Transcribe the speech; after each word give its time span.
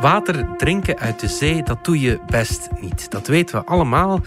Water 0.00 0.56
drinken 0.56 0.98
uit 0.98 1.20
de 1.20 1.28
zee, 1.28 1.62
dat 1.62 1.84
doe 1.84 2.00
je 2.00 2.20
best 2.26 2.68
niet. 2.80 3.10
Dat 3.10 3.26
weten 3.26 3.60
we 3.60 3.66
allemaal, 3.66 4.20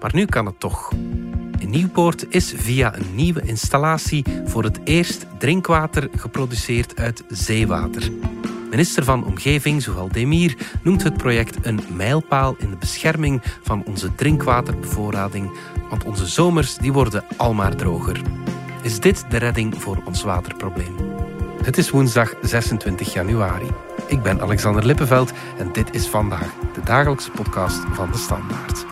maar 0.00 0.10
nu 0.14 0.24
kan 0.24 0.46
het 0.46 0.60
toch. 0.60 0.92
In 1.58 1.70
Nieuwpoort 1.70 2.26
is 2.28 2.54
via 2.56 2.96
een 2.96 3.14
nieuwe 3.14 3.42
installatie 3.42 4.24
voor 4.44 4.64
het 4.64 4.80
eerst 4.84 5.26
drinkwater 5.38 6.08
geproduceerd 6.16 6.98
uit 6.98 7.24
zeewater. 7.28 8.10
Minister 8.70 9.04
van 9.04 9.24
Omgeving, 9.24 9.82
Zowel 9.82 10.08
Demir, 10.08 10.56
noemt 10.82 11.02
het 11.02 11.16
project 11.16 11.66
een 11.66 11.80
mijlpaal 11.94 12.54
in 12.58 12.70
de 12.70 12.76
bescherming 12.76 13.42
van 13.62 13.84
onze 13.84 14.14
drinkwaterbevoorrading, 14.14 15.50
want 15.90 16.04
onze 16.04 16.26
zomers 16.26 16.76
die 16.76 16.92
worden 16.92 17.24
almaar 17.36 17.76
droger. 17.76 18.20
Is 18.82 19.00
dit 19.00 19.24
de 19.28 19.36
redding 19.36 19.82
voor 19.82 20.02
ons 20.04 20.22
waterprobleem? 20.22 20.94
Het 21.62 21.78
is 21.78 21.90
woensdag 21.90 22.34
26 22.42 23.12
januari. 23.12 23.85
Ik 24.06 24.22
ben 24.22 24.40
Alexander 24.40 24.86
Lippenveld 24.86 25.32
en 25.58 25.72
dit 25.72 25.94
is 25.94 26.06
vandaag 26.06 26.54
de 26.74 26.80
dagelijkse 26.84 27.30
podcast 27.30 27.82
van 27.92 28.10
de 28.10 28.18
Standaard. 28.18 28.84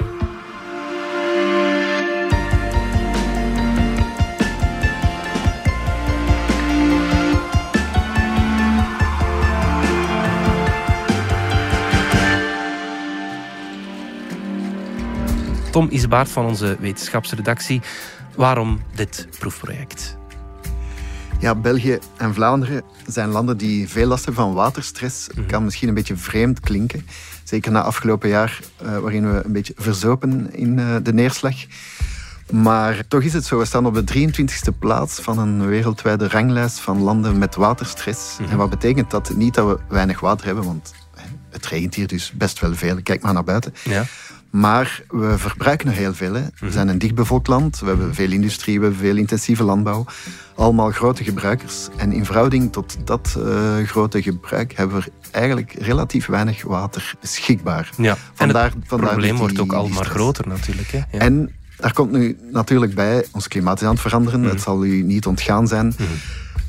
Tom 15.70 15.88
Isbaard 15.88 16.28
van 16.28 16.46
onze 16.46 16.76
wetenschapsredactie. 16.80 17.82
Waarom 18.36 18.80
dit 18.94 19.28
proefproject? 19.38 20.16
Ja, 21.40 21.54
België 21.54 21.98
en 22.16 22.34
Vlaanderen 22.34 22.82
zijn 23.06 23.28
landen 23.28 23.56
die 23.56 23.88
veel 23.88 24.06
last 24.06 24.24
hebben 24.24 24.44
van 24.44 24.54
waterstress. 24.54 25.28
Mhm. 25.34 25.46
Kan 25.46 25.64
misschien 25.64 25.88
een 25.88 25.94
beetje 25.94 26.16
vreemd 26.16 26.60
klinken. 26.60 27.06
Zeker 27.44 27.72
na 27.72 27.82
afgelopen 27.82 28.28
jaar, 28.28 28.60
uh, 28.82 28.98
waarin 28.98 29.32
we 29.32 29.42
een 29.44 29.52
beetje 29.52 29.72
verzopen 29.76 30.54
in 30.54 30.78
uh, 30.78 30.96
de 31.02 31.12
neerslag. 31.12 31.54
Maar 32.50 33.06
toch 33.08 33.22
is 33.22 33.32
het 33.32 33.44
zo, 33.44 33.58
we 33.58 33.64
staan 33.64 33.86
op 33.86 34.06
de 34.06 34.28
23e 34.28 34.78
plaats 34.78 35.20
van 35.20 35.38
een 35.38 35.66
wereldwijde 35.66 36.28
ranglijst 36.28 36.80
van 36.80 37.00
landen 37.00 37.38
met 37.38 37.54
waterstress. 37.54 38.38
Mhm. 38.40 38.50
En 38.50 38.56
wat 38.56 38.70
betekent 38.70 39.10
dat? 39.10 39.34
Niet 39.36 39.54
dat 39.54 39.66
we 39.66 39.78
weinig 39.88 40.20
water 40.20 40.46
hebben, 40.46 40.64
want 40.64 40.94
het 41.50 41.66
regent 41.66 41.94
hier 41.94 42.06
dus 42.06 42.32
best 42.32 42.60
wel 42.60 42.74
veel. 42.74 43.02
Kijk 43.02 43.22
maar 43.22 43.32
naar 43.32 43.44
buiten. 43.44 43.74
Ja. 43.84 44.04
Maar 44.54 45.02
we 45.08 45.38
verbruiken 45.38 45.88
er 45.88 45.94
heel 45.94 46.14
veel. 46.14 46.34
Hè. 46.34 46.42
We 46.58 46.70
zijn 46.70 46.88
een 46.88 46.98
dichtbevolkt 46.98 47.46
land, 47.48 47.80
we 47.80 47.86
hebben 47.86 48.14
veel 48.14 48.30
industrie, 48.30 48.78
we 48.78 48.84
hebben 48.84 49.00
veel 49.02 49.16
intensieve 49.16 49.62
landbouw. 49.64 50.04
Allemaal 50.54 50.90
grote 50.90 51.24
gebruikers. 51.24 51.88
En 51.96 52.12
in 52.12 52.24
verhouding 52.24 52.72
tot 52.72 52.96
dat 53.04 53.34
uh, 53.38 53.76
grote 53.86 54.22
gebruik 54.22 54.72
hebben 54.76 54.96
we 55.00 55.12
eigenlijk 55.30 55.72
relatief 55.78 56.26
weinig 56.26 56.62
water 56.62 57.14
beschikbaar. 57.20 57.90
Ja. 57.96 58.16
Vandaar, 58.34 58.70
en 58.72 58.78
het 58.78 58.88
vandaar 58.88 59.08
probleem 59.08 59.30
die- 59.30 59.38
wordt 59.38 59.58
ook 59.60 59.68
die 59.68 59.78
al 59.78 59.82
maar 59.88 59.92
stress. 59.96 60.10
groter 60.10 60.48
natuurlijk. 60.48 60.88
Hè? 60.90 60.98
Ja. 60.98 61.18
En 61.18 61.54
daar 61.76 61.92
komt 61.92 62.10
nu 62.10 62.38
natuurlijk 62.52 62.94
bij, 62.94 63.26
ons 63.32 63.48
klimaat 63.48 63.80
is 63.80 63.86
aan 63.86 63.92
het 63.92 64.00
veranderen. 64.00 64.40
Mhm. 64.40 64.48
Het 64.48 64.60
zal 64.60 64.84
u 64.84 65.02
niet 65.02 65.26
ontgaan 65.26 65.68
zijn. 65.68 65.94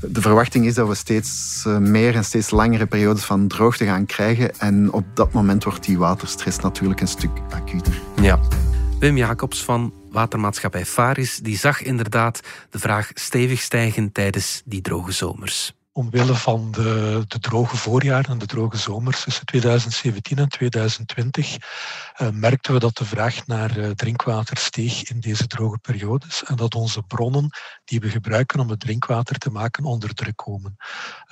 De 0.10 0.22
verwachting 0.22 0.66
is 0.66 0.74
dat 0.74 0.88
we 0.88 0.96
steeds 0.96 1.64
eh, 1.68 1.78
meer 1.78 2.16
en 2.16 2.26
steeds 2.26 2.50
langere 2.50 2.86
periodes 2.86 3.24
van 3.24 3.48
droogte 3.48 3.86
gaan 3.86 4.06
krijgen. 4.06 4.60
En 4.60 4.92
op 4.92 5.06
dat 5.14 5.32
moment 5.32 5.64
wordt 5.64 5.84
die 5.84 5.98
waterstress 5.98 6.60
natuurlijk 6.60 7.02
een 7.02 7.08
stuk 7.08 7.32
acuter. 7.50 8.02
Ja. 8.22 8.40
Wim 9.00 9.18
Jacobs 9.18 9.64
van 9.64 9.94
watermaatschappij 10.12 10.86
Faris 10.86 11.38
die 11.38 11.58
zag 11.58 11.82
inderdaad 11.82 12.40
de 12.70 12.80
vraag 12.80 13.10
stevig 13.14 13.62
stijgen 13.62 14.12
tijdens 14.12 14.62
die 14.66 14.82
droge 14.82 15.12
zomers. 15.12 15.74
Omwille 15.96 16.36
van 16.36 16.72
de, 16.72 17.24
de 17.28 17.40
droge 17.40 17.78
voorjaren 17.78 18.32
en 18.32 18.38
de 18.38 18.46
droge 18.46 18.78
zomers 18.78 19.24
tussen 19.24 19.46
2017 19.46 20.38
en 20.38 20.50
2020 20.50 21.58
eh, 22.14 22.30
merkten 22.30 22.74
we 22.74 22.80
dat 22.80 22.98
de 22.98 23.06
vraag 23.06 23.48
naar 23.48 23.78
eh, 23.78 23.90
drinkwater 23.90 24.58
steeg 24.58 25.10
in 25.10 25.20
deze 25.20 25.48
droge 25.48 25.78
periodes 25.78 26.44
en 26.44 26.56
dat 26.56 26.76
onze 26.76 27.02
bronnen 27.02 27.50
die 27.86 28.00
we 28.00 28.10
gebruiken 28.10 28.60
om 28.60 28.70
het 28.70 28.80
drinkwater 28.80 29.38
te 29.38 29.50
maken 29.50 29.84
onder 29.84 30.14
druk 30.14 30.36
komen. 30.36 30.76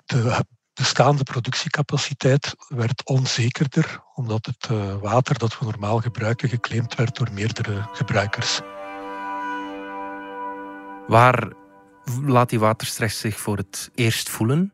De 0.06 0.46
bestaande 0.74 1.24
productiecapaciteit 1.24 2.56
werd 2.68 3.06
onzekerder 3.06 4.04
omdat 4.14 4.46
het 4.46 4.68
eh, 4.70 4.96
water 4.96 5.38
dat 5.38 5.60
we 5.60 5.66
normaal 5.66 6.00
gebruiken 6.00 6.50
geclaimd 6.50 6.96
werd 6.96 7.16
door 7.16 7.32
meerdere 7.32 7.88
gebruikers. 7.92 8.60
Waar 11.08 11.63
laat 12.26 12.50
die 12.50 12.60
waterstress 12.60 13.20
zich 13.20 13.40
voor 13.40 13.58
het 13.58 13.90
eerst 13.96 14.30
voelen? 14.30 14.74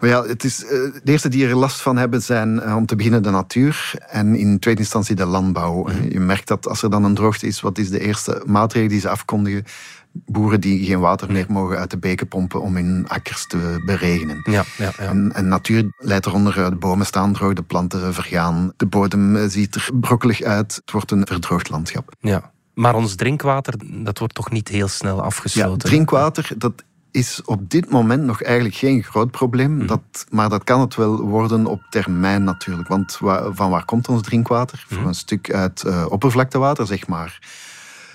Maar 0.00 0.08
ja, 0.08 0.24
het 0.24 0.44
is, 0.44 0.64
eh, 0.64 0.70
de 0.70 1.12
eerste 1.12 1.28
die 1.28 1.46
er 1.46 1.56
last 1.56 1.80
van 1.80 1.96
hebben 1.96 2.22
zijn 2.22 2.60
eh, 2.60 2.76
om 2.76 2.86
te 2.86 2.96
beginnen 2.96 3.22
de 3.22 3.30
natuur 3.30 3.92
en 4.08 4.34
in 4.34 4.58
tweede 4.58 4.80
instantie 4.80 5.14
de 5.14 5.26
landbouw. 5.26 5.82
Mhm. 5.82 6.10
Je 6.10 6.20
merkt 6.20 6.48
dat 6.48 6.68
als 6.68 6.82
er 6.82 6.90
dan 6.90 7.04
een 7.04 7.14
droogte 7.14 7.46
is, 7.46 7.60
wat 7.60 7.78
is 7.78 7.90
de 7.90 8.00
eerste 8.00 8.42
maatregel 8.46 8.88
die 8.88 9.00
ze 9.00 9.08
afkondigen? 9.08 9.64
Boeren 10.12 10.60
die 10.60 10.86
geen 10.86 11.00
water 11.00 11.32
meer 11.32 11.46
mogen 11.48 11.78
uit 11.78 11.90
de 11.90 11.98
beken 11.98 12.28
pompen 12.28 12.60
om 12.60 12.76
hun 12.76 13.04
akkers 13.08 13.46
te 13.46 13.82
beregenen. 13.84 14.40
Ja, 14.44 14.64
ja, 14.76 14.92
ja. 14.98 15.04
En, 15.04 15.32
en 15.34 15.48
natuur 15.48 15.92
leidt 15.98 16.26
eronder, 16.26 16.58
eh, 16.58 16.68
de 16.68 16.76
bomen 16.76 17.06
staan 17.06 17.32
droog, 17.32 17.52
de 17.52 17.62
planten 17.62 18.14
vergaan, 18.14 18.72
de 18.76 18.86
bodem 18.86 19.36
eh, 19.36 19.44
ziet 19.48 19.74
er 19.74 19.88
brokkelig 19.92 20.42
uit. 20.42 20.74
Het 20.74 20.90
wordt 20.90 21.10
een 21.10 21.26
verdroogd 21.26 21.68
landschap. 21.68 22.14
ja. 22.20 22.52
Maar 22.78 22.94
ons 22.94 23.14
drinkwater, 23.14 23.74
dat 24.04 24.18
wordt 24.18 24.34
toch 24.34 24.50
niet 24.50 24.68
heel 24.68 24.88
snel 24.88 25.16
Ja, 25.16 25.22
afgesloten? 25.22 25.88
drinkwater, 25.88 26.50
dat 26.58 26.84
is 27.10 27.42
op 27.44 27.70
dit 27.70 27.90
moment 27.90 28.22
nog 28.22 28.42
eigenlijk 28.42 28.74
geen 28.76 29.02
groot 29.02 29.30
probleem. 29.30 29.76
Mhm. 29.76 29.86
Dat, 29.86 30.26
maar 30.30 30.48
dat 30.48 30.64
kan 30.64 30.80
het 30.80 30.94
wel 30.94 31.20
worden 31.20 31.66
op 31.66 31.80
termijn 31.90 32.44
natuurlijk. 32.44 32.88
Want 32.88 33.18
wa- 33.18 33.52
van 33.52 33.70
waar 33.70 33.84
komt 33.84 34.08
ons 34.08 34.22
drinkwater? 34.22 34.84
Mhm. 34.88 34.98
Voor 34.98 35.08
een 35.08 35.14
stuk 35.14 35.52
uit 35.52 35.82
eh, 35.82 36.06
oppervlaktewater, 36.08 36.86
zeg 36.86 37.06
maar 37.06 37.38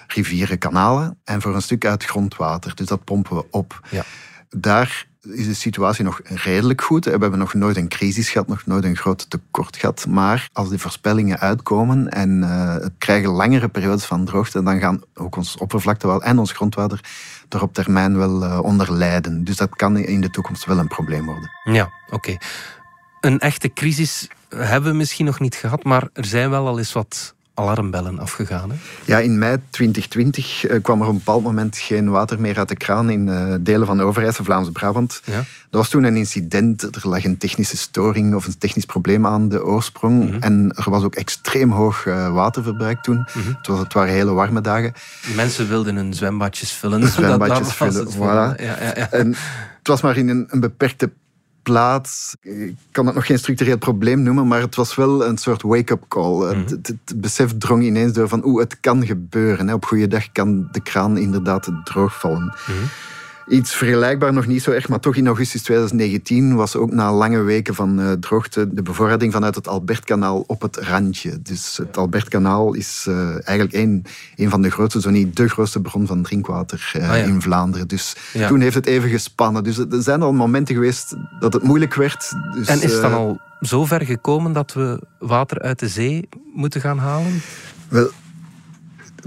rivieren, 0.07 0.57
kanalen. 0.57 1.18
En 1.23 1.41
voor 1.41 1.56
een 1.56 1.62
stuk 1.62 1.85
uit 1.85 2.03
grondwater. 2.06 2.75
Dus 2.75 2.88
dat 2.88 3.03
pompen 3.03 3.35
we 3.35 3.46
op. 3.52 3.79
Ja. 3.90 4.03
Daar 4.50 5.07
is 5.23 5.45
de 5.45 5.53
situatie 5.53 6.03
nog 6.03 6.22
redelijk 6.23 6.81
goed. 6.81 7.06
We 7.06 7.11
hebben 7.11 7.39
nog 7.39 7.53
nooit 7.53 7.78
een 7.78 7.88
crisis 7.88 8.29
gehad, 8.29 8.47
nog 8.47 8.66
nooit 8.66 8.84
een 8.84 8.95
groot 8.95 9.29
tekort 9.29 9.78
gehad. 9.78 10.06
Maar 10.07 10.50
als 10.53 10.69
die 10.69 10.79
voorspellingen 10.79 11.39
uitkomen 11.39 12.09
en 12.09 12.44
eh, 12.44 12.73
het 12.73 12.94
krijgen 12.97 13.29
langere 13.29 13.67
periodes 13.67 14.06
van 14.06 14.25
droogte, 14.25 14.63
dan 14.63 14.79
gaan 14.79 15.01
ook 15.13 15.35
ons 15.35 15.57
oppervlaktewater 15.57 16.28
en 16.28 16.39
ons 16.39 16.51
grondwater 16.51 17.00
er 17.50 17.61
op 17.61 17.73
termijn 17.73 18.17
wel 18.17 18.44
eh, 18.44 18.59
onder 18.63 18.94
lijden. 18.94 19.44
Dus 19.44 19.56
dat 19.56 19.75
kan 19.75 19.97
in 19.97 20.22
de 20.22 20.29
toekomst 20.29 20.66
wel 20.66 20.78
een 20.78 20.88
probleem 20.88 21.25
worden. 21.25 21.50
Ja, 21.63 21.91
oké. 22.09 22.38
Een 23.19 23.40
echte 23.40 23.73
crisis 23.73 24.28
hebben 24.55 24.91
we 24.91 24.97
misschien 24.97 25.25
nog 25.25 25.40
niet 25.40 25.55
gehad, 25.55 25.84
maar 25.84 26.09
er 26.13 26.25
zijn 26.25 26.50
wel 26.50 26.67
al 26.67 26.78
eens 26.78 26.94
wat 26.94 27.33
alarmbellen 27.53 28.19
afgegaan. 28.19 28.69
Hè? 28.69 28.75
Ja, 29.06 29.19
in 29.19 29.38
mei 29.38 29.58
2020 29.69 30.66
eh, 30.66 30.81
kwam 30.81 31.00
er 31.02 31.08
op 31.08 31.12
een 31.12 31.18
bepaald 31.18 31.44
moment 31.44 31.78
geen 31.78 32.09
water 32.09 32.40
meer 32.40 32.58
uit 32.58 32.68
de 32.69 32.75
kraan 32.75 33.09
in 33.09 33.30
eh, 33.30 33.53
delen 33.62 33.88
van 33.88 34.02
Overijssel, 34.02 34.44
Vlaams-Brabant. 34.44 35.22
Ja. 35.25 35.34
Er 35.34 35.80
was 35.80 35.90
toen 35.90 36.03
een 36.03 36.16
incident, 36.16 36.81
er 36.96 37.09
lag 37.09 37.24
een 37.24 37.38
technische 37.38 37.78
storing 37.78 38.36
of 38.36 38.46
een 38.46 38.58
technisch 38.58 38.86
probleem 38.86 39.25
aan 39.28 39.50
de 39.50 39.64
oorsprong. 39.66 40.30
Mhm. 40.30 40.41
En 40.41 40.74
er 40.75 40.90
was 40.90 41.03
ook 41.03 41.16
extreem 41.16 41.72
hoog 41.72 42.06
eh, 42.06 42.34
waterverbruik 42.34 43.02
toen. 43.02 43.18
Mhm. 43.34 43.47
het, 43.58 43.68
was, 43.68 43.80
het 43.80 43.94
waren 43.94 44.14
hele 44.14 44.31
warme 44.31 44.62
dagen. 44.62 44.94
Mensen 45.35 45.68
wilden 45.68 45.96
hun 45.96 46.14
zwembadjes 46.14 46.72
vullen. 46.72 47.08
Zwembadjes 47.12 47.58
Dat- 47.58 47.68
dat 47.68 47.74
vullen, 47.75 48.06
het 48.06 48.14
voor- 48.16 48.25
voilà. 48.28 48.62
Ja, 48.64 48.78
ja, 48.81 48.94
ja. 48.96 49.12
En 49.12 49.28
het 49.78 49.88
was 49.88 50.02
maar 50.02 50.18
in 50.18 50.28
een, 50.30 50.47
een 50.50 50.59
beperkte 50.59 51.12
plaats. 51.63 52.35
Ik 52.41 52.75
kan 52.91 53.06
het 53.06 53.16
nog 53.16 53.25
geen 53.25 53.40
structureel 53.40 53.78
probleem 53.78 54.22
noemen, 54.22 54.47
maar 54.47 54.62
het 54.62 54.75
was 54.75 54.96
wel 54.96 55.25
een 55.25 55.38
soort 55.38 55.62
wake-up 55.62 56.03
call. 56.07 56.40
Het, 56.40 56.69
het, 56.69 56.88
het 56.88 57.22
besef 57.22 57.57
drong 57.57 57.84
ineens 57.84 58.13
door 58.13 58.28
van, 58.28 58.46
oeh, 58.46 58.62
het 58.62 58.79
kan 58.79 59.06
gebeuren. 59.06 59.68
Hè. 59.68 59.73
Op 59.73 59.85
goede 59.85 60.07
dag 60.07 60.31
kan 60.31 60.68
de 60.72 60.81
kraan 60.81 61.18
inderdaad 61.18 61.69
droog 61.84 62.19
vallen. 62.19 62.56
Mhm. 62.68 62.85
Iets 63.48 63.76
vergelijkbaar, 63.76 64.34
nog 64.34 64.48
niet 64.48 64.64
zo 64.64 64.72
erg, 64.72 64.90
maar 64.90 65.00
toch 65.00 65.16
in 65.16 65.28
augustus 65.28 65.62
2019 65.62 66.56
was 66.56 66.76
ook 66.76 66.92
na 66.92 67.14
lange 67.14 67.42
weken 67.42 67.76
van 67.76 68.00
eh, 68.00 68.12
droogte 68.12 68.73
de 68.73 68.82
bevoorrading 68.82 69.34
vanuit 69.34 69.56
het 69.56 69.67
Albertkanaal 69.67 70.44
op 70.47 70.62
het 70.62 70.78
randje. 70.78 71.41
Dus 71.41 71.78
het 71.78 71.97
Albertkanaal 71.97 72.73
is 72.73 73.06
eh, 73.08 73.29
eigenlijk 73.29 73.73
een, 73.73 74.06
een 74.35 74.50
van 74.50 74.62
de 74.62 74.70
grootste, 74.72 75.02
zo 75.02 75.09
niet 75.09 75.35
de 75.35 75.50
grootste 75.50 75.82
bron 75.82 76.08
van 76.08 76.22
drinkwater 76.23 76.91
eh, 76.94 77.09
Ah, 77.09 77.17
ja. 77.17 77.23
in 77.23 77.41
Vlaanderen. 77.41 77.88
Dus 77.88 78.16
Ja. 78.34 78.47
toen 78.47 78.62
heeft 78.62 78.76
het 78.76 78.85
even 78.85 79.09
gespannen. 79.09 79.64
Dus 79.64 79.78
er 79.78 79.88
zijn 79.90 80.22
al 80.22 80.34
momenten 80.34 80.76
geweest 80.76 81.16
dat 81.40 81.53
het 81.53 81.64
moeilijk 81.64 81.94
werd. 81.94 82.32
Dus, 82.53 82.67
En 82.67 82.82
is 82.82 82.91
het 82.94 83.02
dan 83.02 83.14
al 83.14 83.40
zo 83.62 83.85
ver 83.85 84.02
gekomen 84.06 84.53
dat 84.53 84.73
we 84.73 85.02
water 85.20 85.59
uit 85.62 85.79
de 85.79 85.88
zee 85.88 86.29
moeten 86.53 86.82
gaan 86.82 86.97
halen? 86.97 87.41
Wel, 87.88 88.09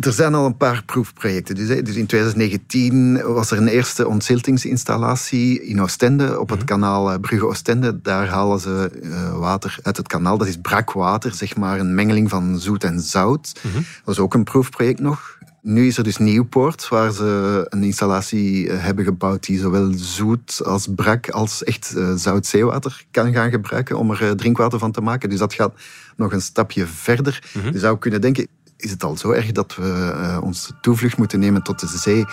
er 0.01 0.13
zijn 0.13 0.35
al 0.35 0.47
een 0.47 0.57
paar 0.57 0.83
proefprojecten. 0.85 1.55
Dus, 1.55 1.69
hè, 1.69 1.83
dus 1.83 1.97
in 1.97 2.07
2019 2.07 3.23
was 3.23 3.51
er 3.51 3.59
een 3.59 3.69
eerste 3.69 4.09
ontziltingsinstallatie 4.09 5.63
in 5.63 5.83
Oostende 5.83 6.41
op 6.41 6.51
het 6.51 6.65
kanaal 6.65 7.13
eh, 7.13 7.21
Brugge-Oostende. 7.21 8.01
Daar 8.03 8.29
halen 8.29 8.61
ze 8.61 8.91
eh, 9.03 9.39
water 9.39 9.79
uit 9.83 9.97
het 9.97 10.09
kanaal. 10.09 10.39
Dat 10.39 10.47
is 10.47 10.57
brakwater, 10.57 11.35
zeg 11.35 11.57
maar 11.57 11.81
een 11.81 11.95
mengeling 11.95 12.31
van 12.31 12.61
zoet 12.61 12.85
en 12.85 13.01
zout. 13.01 13.53
Mhm. 13.63 13.83
Dat 14.05 14.15
is 14.15 14.21
ook 14.21 14.35
een 14.35 14.45
proefproject 14.45 15.01
nog. 15.01 15.35
Nu 15.63 15.87
is 15.87 15.99
er 15.99 16.05
dus 16.05 16.17
Nieuwpoort, 16.17 16.89
waar 16.89 17.13
ze 17.13 17.67
een 17.69 17.83
installatie 17.83 18.71
eh, 18.71 18.83
hebben 18.83 19.05
gebouwd 19.05 19.47
die 19.47 19.59
zowel 19.59 19.93
zoet 19.95 20.61
als 20.65 20.89
brak 20.95 21.31
als 21.31 21.65
echt 21.65 21.95
zout 22.17 22.47
zeewater 22.47 23.05
kan 23.11 23.33
gaan 23.33 23.51
gebruiken 23.51 23.99
om 23.99 24.11
er 24.11 24.37
drinkwater 24.37 24.79
van 24.79 24.93
te 24.93 25.01
maken. 25.01 25.29
Dus 25.29 25.39
dat 25.39 25.55
gaat 25.55 25.73
nog 26.17 26.33
een 26.33 26.43
stapje 26.43 26.87
verder. 26.87 27.51
Mhm. 27.55 27.73
Je 27.73 27.79
zou 27.79 27.99
kunnen 27.99 28.21
denken, 28.21 28.47
is 28.77 28.91
het 28.91 29.05
al 29.05 29.17
zo 29.17 29.31
erg 29.31 29.53
dat 29.53 29.75
we 29.75 30.13
uh, 30.17 30.39
ons 30.43 30.73
toevlucht 30.81 31.17
moeten 31.17 31.39
nemen 31.39 31.63
tot 31.63 31.81
de 31.81 31.99
zee? 31.99 32.25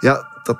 Ja, 0.00 0.28
dat 0.42 0.58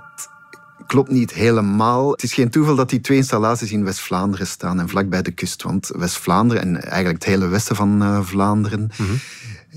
klopt 0.87 1.11
niet 1.11 1.33
helemaal. 1.33 2.11
Het 2.11 2.23
is 2.23 2.35
geen 2.35 2.51
toeval 2.51 2.75
dat 2.75 2.91
die 2.91 3.01
twee 3.01 3.19
installaties 3.19 3.73
in 3.73 3.85
West-Vlaanderen 3.85 4.47
staan 4.47 4.81
en 4.81 4.89
vlakbij 4.89 5.23
de 5.23 5.31
kust. 5.31 5.63
Want 5.63 5.91
West-Vlaanderen 5.97 6.63
en 6.63 6.83
eigenlijk 6.83 7.25
het 7.25 7.33
hele 7.33 7.49
westen 7.49 7.77
van 7.77 8.03
uh, 8.03 8.21
Vlaanderen 8.23 8.91
mhm 8.97 9.15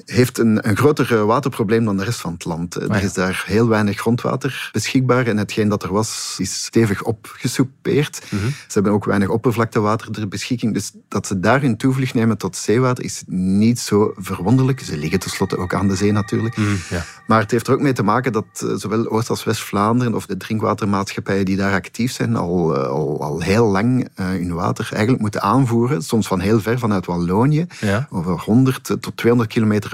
heeft 0.08 0.38
een, 0.38 0.68
een 0.68 0.78
groter 0.78 1.26
waterprobleem 1.26 1.86
dan 1.86 1.98
de 1.98 2.04
rest 2.04 2.20
van 2.20 2.34
het 2.34 2.46
land. 2.46 2.76
Er 2.76 3.04
is 3.04 3.14
daar 3.14 3.44
heel 3.46 3.68
weinig 3.68 3.98
grondwater 3.98 4.70
beschikbaar 4.72 5.28
en 5.28 5.38
hetgeen 5.38 5.70
dat 5.70 5.84
er 5.84 5.94
was, 5.94 6.36
is 6.38 6.64
stevig 6.64 7.04
opgesoupeerd. 7.04 8.22
Mhm. 8.30 8.48
Ze 8.48 8.74
hebben 8.74 8.92
ook 8.92 9.06
weinig 9.06 9.30
oppervlaktewater 9.30 10.12
ter 10.12 10.28
beschikking. 10.28 10.74
Dus 10.74 10.92
dat 11.08 11.28
ze 11.28 11.40
daar 11.40 11.62
hun 11.62 11.78
toevlucht 11.78 12.14
nemen 12.14 12.38
tot 12.38 12.56
zeewater 12.56 13.04
is 13.04 13.24
niet 13.28 13.80
zo 13.80 14.14
verwonderlijk. 14.16 14.80
Ze 14.80 14.98
liggen 14.98 15.20
tenslotte 15.20 15.58
ook 15.58 15.74
aan 15.74 15.88
de 15.88 15.96
zee 15.96 16.12
natuurlijk. 16.12 16.58
Mhm, 16.58 16.76
ja. 16.90 17.06
Maar 17.28 17.40
het 17.40 17.52
heeft 17.52 17.68
er 17.68 17.74
ook 17.74 17.82
mee 17.82 17.94
te 17.94 18.04
maken 18.04 18.32
dat 18.32 18.46
eh, 18.54 18.70
zowel 18.76 19.10
Oost- 19.10 19.30
als 19.30 19.44
West-Vlaanderen 19.44 20.16
of 20.16 20.26
de 20.26 20.38
drinkwatermaatschappijen 20.38 21.46
die 21.46 21.58
daar 21.58 21.74
actief 21.74 22.12
zijn, 22.12 22.36
al, 22.36 22.76
eh, 22.76 22.88
al, 22.88 23.22
al 23.22 23.42
heel 23.42 23.66
lang 23.66 24.08
uh, 24.16 24.26
hun 24.26 24.54
water 24.54 24.88
eigenlijk 24.92 25.22
moeten 25.22 25.42
aanvoeren. 25.42 26.02
Soms 26.02 26.28
van 26.28 26.40
heel 26.40 26.60
ver 26.60 26.80
vanuit 26.80 27.06
Wallonië, 27.06 27.68
over 28.10 28.40
100 28.40 28.84
tot 28.84 29.18
200 29.18 29.54
kilometer 29.54 29.90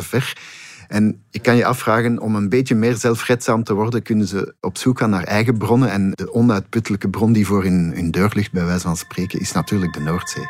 En 0.87 1.23
ik 1.31 1.41
kan 1.41 1.55
je 1.55 1.65
afvragen, 1.65 2.19
om 2.19 2.35
een 2.35 2.49
beetje 2.49 2.75
meer 2.75 2.95
zelfredzaam 2.95 3.63
te 3.63 3.73
worden, 3.73 4.01
kunnen 4.01 4.27
ze 4.27 4.55
op 4.61 4.77
zoek 4.77 4.99
gaan 4.99 5.09
naar 5.09 5.23
eigen 5.23 5.57
bronnen. 5.57 5.91
En 5.91 6.11
de 6.11 6.33
onuitputtelijke 6.33 7.09
bron 7.09 7.33
die 7.33 7.45
voor 7.45 7.63
hun, 7.63 7.91
hun 7.95 8.11
deur 8.11 8.31
ligt, 8.33 8.51
bij 8.51 8.65
wijze 8.65 8.81
van 8.81 8.97
spreken, 8.97 9.39
is 9.39 9.51
natuurlijk 9.51 9.93
de 9.93 9.99
Noordzee. 9.99 10.45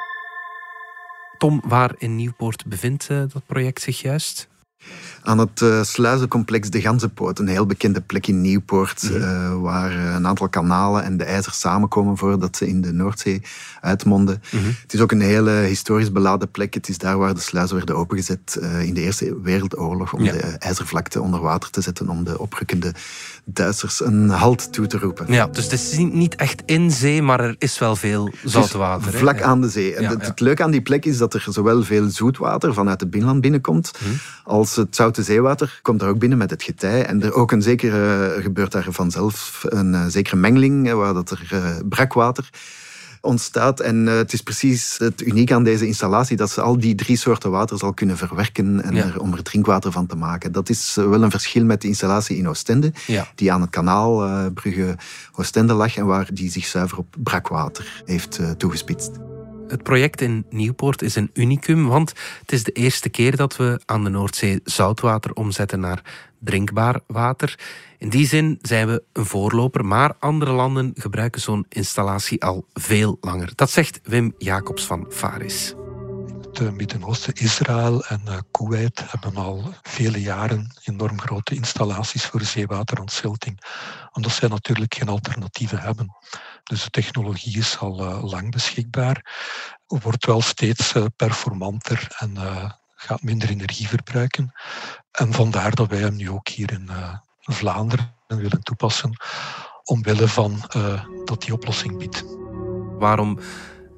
Tom, 1.37 1.61
waar 1.67 1.93
in 1.97 2.15
Nieuwpoort 2.15 2.65
bevindt 2.65 3.09
uh, 3.09 3.17
dat 3.17 3.45
project 3.45 3.81
zich 3.81 4.01
juist? 4.01 4.47
Aan 5.23 5.37
het 5.37 5.61
uh, 5.61 5.83
sluizencomplex 5.83 6.69
De 6.69 6.81
Ganzenpoort, 6.81 7.39
een 7.39 7.47
heel 7.47 7.65
bekende 7.65 8.01
plek 8.01 8.27
in 8.27 8.41
Nieuwpoort, 8.41 9.03
mhm. 9.03 9.21
eh, 9.21 9.61
waar 9.61 9.91
eh, 9.91 10.13
een 10.13 10.27
aantal 10.27 10.49
kanalen 10.49 11.03
en 11.03 11.17
de 11.17 11.23
ijzer 11.23 11.53
samenkomen 11.53 12.17
voordat 12.17 12.57
ze 12.57 12.67
in 12.67 12.81
de 12.81 12.93
Noordzee 12.93 13.41
uitmonden. 13.81 14.41
Mhm. 14.51 14.63
Het 14.81 14.93
is 14.93 14.99
ook 14.99 15.11
een 15.11 15.21
hele 15.21 15.51
historisch 15.51 16.11
beladen 16.11 16.51
plek. 16.51 16.73
Het 16.73 16.89
is 16.89 16.97
daar 16.97 17.17
waar 17.17 17.33
de 17.33 17.39
sluizen 17.39 17.77
werden 17.77 17.95
opengezet 17.95 18.59
in 18.81 18.93
de 18.93 19.01
Eerste 19.01 19.41
Wereldoorlog 19.41 20.13
om 20.13 20.23
de 20.23 20.39
ijzervlakte 20.59 21.21
onder 21.21 21.39
water 21.39 21.69
te 21.69 21.81
zetten, 21.81 22.09
om 22.09 22.23
de 22.23 22.39
oprukkende 22.39 22.93
Duitsers 23.45 24.05
een 24.05 24.29
halt 24.29 24.73
toe 24.73 24.87
te 24.87 24.97
roepen. 24.97 25.25
Ja, 25.33 25.47
dus 25.47 25.63
het 25.63 25.73
is 25.73 25.97
niet 25.97 26.35
echt 26.35 26.61
in 26.65 26.91
zee, 26.91 27.21
maar 27.21 27.39
er 27.39 27.55
is 27.57 27.79
wel 27.79 27.95
veel 27.95 28.33
zoutwater. 28.43 29.11
Dus 29.11 29.19
vlak 29.19 29.41
aan 29.41 29.61
de 29.61 29.69
zee. 29.69 29.95
En 29.95 30.19
het, 30.19 30.39
leuke 30.39 30.63
aan 30.63 30.71
die 30.71 30.81
plek 30.81 31.05
is 31.05 31.17
dat 31.17 31.33
er 31.33 31.45
zowel 31.49 31.83
veel 31.83 32.09
zoetwater 32.09 32.73
vanuit 32.73 32.99
het 32.99 33.09
binnenland 33.09 33.41
binnenkomt, 33.41 33.91
mhm. 33.99 34.13
als 34.43 34.75
het 34.75 34.95
zoute 35.13 35.31
zeewater 35.31 35.79
komt 35.81 36.01
er 36.01 36.07
ook 36.07 36.19
binnen 36.19 36.37
met 36.37 36.49
het 36.49 36.63
getij. 36.63 37.05
En 37.05 37.23
er 37.23 37.33
ook 37.33 37.51
een 37.51 37.61
zekere, 37.61 38.37
gebeurt 38.41 38.71
daar 38.71 38.87
vanzelf 38.89 39.63
een 39.69 39.93
eh, 39.93 40.05
zekere 40.07 40.35
mengeling, 40.35 40.91
waar 40.91 41.13
dat 41.13 41.31
er 41.31 41.49
uh, 41.53 41.65
brakwater 41.89 42.49
ontstaat. 43.21 43.79
En 43.79 44.07
uh, 44.07 44.15
het 44.15 44.33
is 44.33 44.41
precies 44.41 44.97
het 44.97 45.21
uniek 45.21 45.51
aan 45.51 45.63
deze 45.63 45.87
installatie 45.87 46.37
dat 46.37 46.49
ze 46.49 46.61
al 46.61 46.79
die 46.79 46.95
drie 46.95 47.17
soorten 47.17 47.51
water 47.51 47.77
zal 47.77 47.93
kunnen 47.93 48.17
verwerken 48.17 48.83
en 48.83 48.95
er, 48.95 49.19
om 49.19 49.33
er 49.33 49.43
drinkwater 49.43 49.91
van 49.91 50.05
te 50.05 50.15
maken. 50.15 50.51
Dat 50.51 50.69
is 50.69 50.95
wel 50.95 51.23
een 51.23 51.31
verschil 51.31 51.65
met 51.65 51.81
de 51.81 51.87
installatie 51.87 52.37
in 52.37 52.49
Oostende, 52.49 52.93
die 53.35 53.51
aan 53.51 53.61
het 53.61 53.69
kanaal 53.69 54.27
uh, 54.27 54.45
Brugge 54.53 54.95
Oostende 55.35 55.73
lag 55.73 55.97
en 55.97 56.05
waar 56.05 56.29
die 56.33 56.51
zich 56.51 56.65
zuiver 56.65 56.97
op 56.97 57.15
brakwater 57.23 58.03
heeft 58.05 58.39
toegespitst. 58.57 59.32
Het 59.73 59.83
project 59.83 60.21
in 60.21 60.45
Nieuwpoort 60.49 61.01
is 61.01 61.15
een 61.15 61.29
unicum, 61.33 61.87
want 61.87 62.13
het 62.39 62.51
is 62.51 62.63
de 62.63 62.71
eerste 62.71 63.09
keer 63.09 63.35
dat 63.35 63.55
we 63.55 63.81
aan 63.85 64.03
de 64.03 64.09
Noordzee 64.09 64.61
zoutwater 64.63 65.33
omzetten 65.33 65.79
naar 65.79 66.01
drinkbaar 66.39 66.99
water. 67.07 67.59
In 67.97 68.09
die 68.09 68.27
zin 68.27 68.59
zijn 68.61 68.87
we 68.87 69.03
een 69.13 69.25
voorloper, 69.25 69.85
maar 69.85 70.15
andere 70.19 70.51
landen 70.51 70.91
gebruiken 70.95 71.41
zo'n 71.41 71.65
installatie 71.69 72.43
al 72.43 72.65
veel 72.73 73.17
langer. 73.21 73.51
Dat 73.55 73.69
zegt 73.69 73.99
Wim 74.03 74.33
Jacobs 74.37 74.85
van 74.85 75.05
Faris. 75.09 75.73
Het 76.53 76.75
Midden-Oosten, 76.75 77.33
Israël 77.33 78.05
en 78.05 78.21
uh, 78.27 78.37
Kuwait 78.51 79.03
hebben 79.11 79.35
al 79.35 79.73
vele 79.81 80.21
jaren 80.21 80.71
enorm 80.83 81.21
grote 81.21 81.55
installaties 81.55 82.25
voor 82.25 82.41
zeewaterontzilting. 82.41 83.63
Omdat 84.11 84.31
zij 84.31 84.47
natuurlijk 84.47 84.93
geen 84.93 85.07
alternatieven 85.07 85.79
hebben. 85.79 86.17
Dus 86.63 86.83
de 86.83 86.89
technologie 86.89 87.57
is 87.57 87.77
al 87.77 88.05
uh, 88.05 88.23
lang 88.23 88.51
beschikbaar, 88.51 89.25
wordt 89.87 90.25
wel 90.25 90.41
steeds 90.41 90.93
performanter 91.15 92.07
en 92.17 92.37
gaat 92.95 93.23
minder 93.23 93.49
energie 93.49 93.87
verbruiken. 93.87 94.51
En 95.11 95.33
vandaar 95.33 95.75
dat 95.75 95.89
wij 95.89 95.99
hem 95.99 96.15
nu 96.15 96.29
ook 96.29 96.47
hier 96.47 96.71
in 96.71 96.89
Vlaanderen 97.39 98.13
willen 98.27 98.63
toepassen, 98.63 99.17
omwille 99.83 100.27
van 100.27 100.61
dat 101.25 101.41
die 101.41 101.53
oplossing 101.53 101.97
biedt. 101.97 102.23
Waarom 102.99 103.39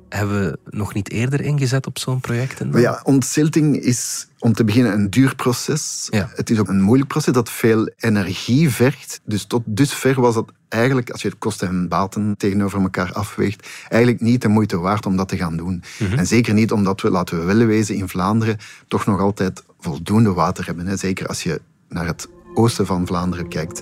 hebben 0.09 0.51
we 0.51 0.77
nog 0.77 0.93
niet 0.93 1.11
eerder 1.11 1.41
ingezet 1.41 1.87
op 1.87 1.99
zo'n 1.99 2.19
project? 2.19 2.61
Ja, 2.73 3.01
ontzilting 3.03 3.77
is 3.77 4.27
om 4.39 4.53
te 4.53 4.63
beginnen 4.63 4.93
een 4.93 5.09
duur 5.09 5.35
proces. 5.35 6.07
Ja. 6.09 6.29
Het 6.35 6.49
is 6.49 6.59
ook 6.59 6.67
een 6.67 6.81
moeilijk 6.81 7.09
proces 7.09 7.33
dat 7.33 7.49
veel 7.49 7.89
energie 7.97 8.69
vergt. 8.69 9.21
Dus 9.23 9.45
tot 9.45 9.61
dusver 9.65 10.21
was 10.21 10.35
het 10.35 10.45
eigenlijk, 10.69 11.09
als 11.09 11.21
je 11.21 11.27
het 11.27 11.37
kosten 11.37 11.67
en 11.67 11.87
baten 11.87 12.35
tegenover 12.37 12.81
elkaar 12.81 13.13
afweegt, 13.13 13.67
eigenlijk 13.87 14.21
niet 14.21 14.41
de 14.41 14.47
moeite 14.47 14.77
waard 14.77 15.05
om 15.05 15.17
dat 15.17 15.27
te 15.27 15.37
gaan 15.37 15.57
doen. 15.57 15.83
Mhm. 15.99 16.17
En 16.17 16.27
zeker 16.27 16.53
niet 16.53 16.71
omdat 16.71 17.01
we, 17.01 17.09
laten 17.09 17.39
we 17.39 17.53
wel 17.53 17.65
wezen, 17.65 17.95
in 17.95 18.09
Vlaanderen 18.09 18.57
toch 18.87 19.05
nog 19.05 19.19
altijd 19.19 19.63
voldoende 19.79 20.33
water 20.33 20.65
hebben. 20.65 20.97
Zeker 20.97 21.27
als 21.27 21.43
je 21.43 21.61
naar 21.89 22.05
het 22.05 22.27
oosten 22.53 22.85
van 22.85 23.07
Vlaanderen 23.07 23.47
kijkt. 23.47 23.81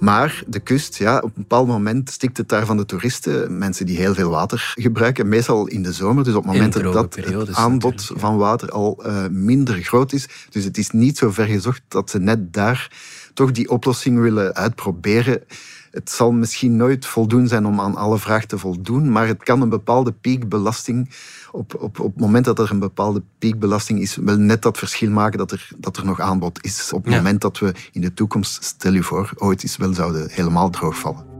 Maar 0.00 0.42
de 0.46 0.60
kust, 0.60 0.96
ja, 0.96 1.16
op 1.16 1.24
een 1.24 1.32
bepaald 1.34 1.66
moment 1.66 2.10
stikt 2.10 2.36
het 2.36 2.48
daar 2.48 2.66
van 2.66 2.76
de 2.76 2.86
toeristen. 2.86 3.58
Mensen 3.58 3.86
die 3.86 3.96
heel 3.96 4.14
veel 4.14 4.30
water 4.30 4.72
gebruiken, 4.74 5.28
meestal 5.28 5.66
in 5.66 5.82
de 5.82 5.92
zomer. 5.92 6.24
Dus 6.24 6.34
op 6.34 6.44
momenten 6.44 6.82
dat 6.92 7.14
het 7.14 7.54
aanbod 7.54 8.10
van 8.14 8.36
water 8.36 8.70
al 8.70 9.02
uh, 9.06 9.26
minder 9.30 9.82
groot 9.82 10.12
is. 10.12 10.28
Dus 10.50 10.64
het 10.64 10.78
is 10.78 10.90
niet 10.90 11.18
zo 11.18 11.30
ver 11.30 11.46
gezocht 11.46 11.82
dat 11.88 12.10
ze 12.10 12.18
net 12.18 12.52
daar 12.52 12.90
toch 13.34 13.50
die 13.50 13.70
oplossing 13.70 14.20
willen 14.20 14.54
uitproberen. 14.54 15.42
Het 15.90 16.10
zal 16.10 16.32
misschien 16.32 16.76
nooit 16.76 17.06
voldoen 17.06 17.48
zijn 17.48 17.66
om 17.66 17.80
aan 17.80 17.96
alle 17.96 18.18
vragen 18.18 18.48
te 18.48 18.58
voldoen, 18.58 19.12
maar 19.12 19.26
het 19.26 19.42
kan 19.42 19.62
een 19.62 19.68
bepaalde 19.68 20.12
piekbelasting 20.12 21.10
op, 21.52 21.74
op, 21.74 22.00
op 22.00 22.12
het 22.12 22.20
moment 22.20 22.44
dat 22.44 22.58
er 22.58 22.70
een 22.70 22.78
bepaalde 22.78 23.22
piekbelasting 23.38 24.00
is, 24.00 24.16
wel 24.16 24.36
net 24.36 24.62
dat 24.62 24.78
verschil 24.78 25.10
maken 25.10 25.38
dat 25.38 25.52
er, 25.52 25.68
dat 25.76 25.96
er 25.96 26.04
nog 26.04 26.20
aanbod 26.20 26.64
is. 26.64 26.92
Op 26.92 27.04
het 27.04 27.14
moment 27.14 27.40
dat 27.40 27.58
we 27.58 27.74
in 27.92 28.00
de 28.00 28.14
toekomst, 28.14 28.64
stel 28.64 28.92
je 28.92 29.02
voor, 29.02 29.32
ooit 29.36 29.62
eens 29.62 29.76
wel 29.76 29.94
zouden 29.94 30.30
helemaal 30.30 30.70
droogvallen. 30.70 31.30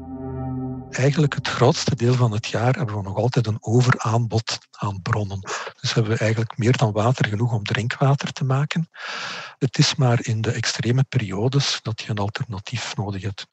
Eigenlijk 0.91 1.35
het 1.35 1.49
grootste 1.49 1.97
deel 1.97 2.15
van 2.15 2.33
het 2.33 2.47
jaar 2.47 2.77
hebben 2.77 2.97
we 2.97 3.03
nog 3.03 3.17
altijd 3.17 3.47
een 3.47 3.59
overaanbod 3.61 4.59
aan 4.71 5.03
bronnen. 5.03 5.41
Dus 5.81 5.95
hebben 5.95 6.13
we 6.13 6.19
eigenlijk 6.19 6.59
meer 6.59 6.77
dan 6.77 6.93
water 6.93 7.27
genoeg 7.27 7.53
om 7.53 7.65
drinkwater 7.65 8.33
te 8.33 8.45
maken. 8.45 8.89
Het 9.59 9.79
is 9.79 9.95
maar 9.95 10.19
in 10.23 10.41
de 10.41 10.51
extreme 10.51 11.05
periodes 11.09 11.79
dat 11.83 12.03
je 12.03 12.11
een 12.11 12.19
alternatief 12.19 12.97
nodig 12.97 13.23
hebt. 13.23 13.47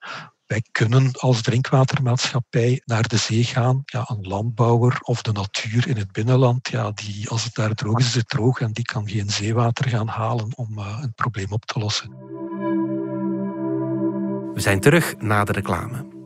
Wij 0.48 0.64
kunnen 0.72 1.12
als 1.12 1.42
drinkwatermaatschappij 1.42 2.82
naar 2.86 3.08
de 3.08 3.18
zee 3.18 3.44
gaan. 3.44 3.82
Ja, 3.86 4.06
een 4.10 4.28
landbouwer 4.28 4.98
of 5.02 5.22
de 5.22 5.32
natuur 5.32 5.88
in 5.88 5.98
het 5.98 6.12
binnenland, 6.12 6.68
ja, 6.68 6.92
die, 6.92 7.30
als 7.30 7.44
het 7.44 7.54
daar 7.54 7.74
droog 7.74 8.00
is, 8.00 8.06
is 8.06 8.14
het 8.14 8.30
droog 8.30 8.60
en 8.60 8.72
die 8.72 8.86
kan 8.86 9.10
geen 9.10 9.30
zeewater 9.30 9.90
gaan 9.90 10.08
halen 10.08 10.58
om 10.58 10.80
uh, 10.80 11.00
een 11.02 11.14
probleem 11.14 11.52
op 11.52 11.66
te 11.66 11.80
lossen. 11.80 12.10
We 14.54 14.60
zijn 14.64 14.80
terug 14.80 15.16
na 15.18 15.44
de 15.44 15.52
reclame. 15.52 16.17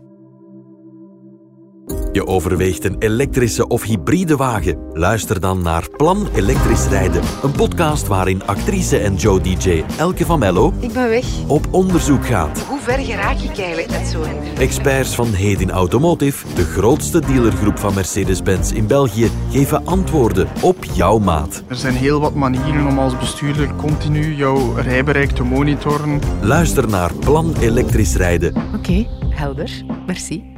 Je 2.12 2.28
overweegt 2.28 2.86
een 2.86 2.96
elektrische 3.00 3.68
of 3.68 3.84
hybride 3.84 4.36
wagen? 4.36 4.78
Luister 4.94 5.40
dan 5.40 5.62
naar 5.62 5.90
Plan 5.98 6.28
Elektrisch 6.36 6.88
Rijden. 6.88 7.22
Een 7.44 7.52
podcast 7.52 8.08
waarin 8.08 8.44
actrice 8.46 8.98
en 8.98 9.16
Joe-DJ 9.16 9.84
Elke 9.98 10.26
van 10.26 10.40
Mello... 10.40 10.74
Ik 10.80 10.94
ben 10.94 11.10
weg. 11.10 11.26
...op 11.48 11.68
onderzoek 11.72 12.26
gaat. 12.26 12.60
Hoe 12.60 12.80
ver 12.80 13.00
geraak 13.00 13.38
ik 13.40 13.58
eigenlijk 13.58 13.90
met 13.90 14.08
zo'n... 14.08 14.58
Experts 14.58 15.16
van 15.16 15.34
Hedin 15.34 15.72
Automotive, 15.72 16.56
de 16.56 16.64
grootste 16.64 17.20
dealergroep 17.20 17.78
van 17.78 17.94
Mercedes-Benz 17.94 18.72
in 18.72 18.88
België, 18.88 19.30
geven 19.52 19.86
antwoorden 19.86 20.48
op 20.62 20.84
jouw 20.94 21.18
maat. 21.20 21.64
Er 21.68 21.76
zijn 21.76 21.94
heel 21.94 22.20
wat 22.20 22.36
manieren 22.36 22.88
om 22.88 23.00
als 23.00 23.18
bestuurder 23.18 23.76
continu 23.76 24.36
jouw 24.36 24.74
rijbereik 24.74 25.32
te 25.32 25.44
monitoren. 25.44 26.20
Luister 26.42 26.90
naar 26.90 27.14
Plan 27.14 27.56
Elektrisch 27.60 28.16
Rijden. 28.16 28.56
Oké, 28.76 29.08
helder. 29.30 29.84
Merci. 30.06 30.51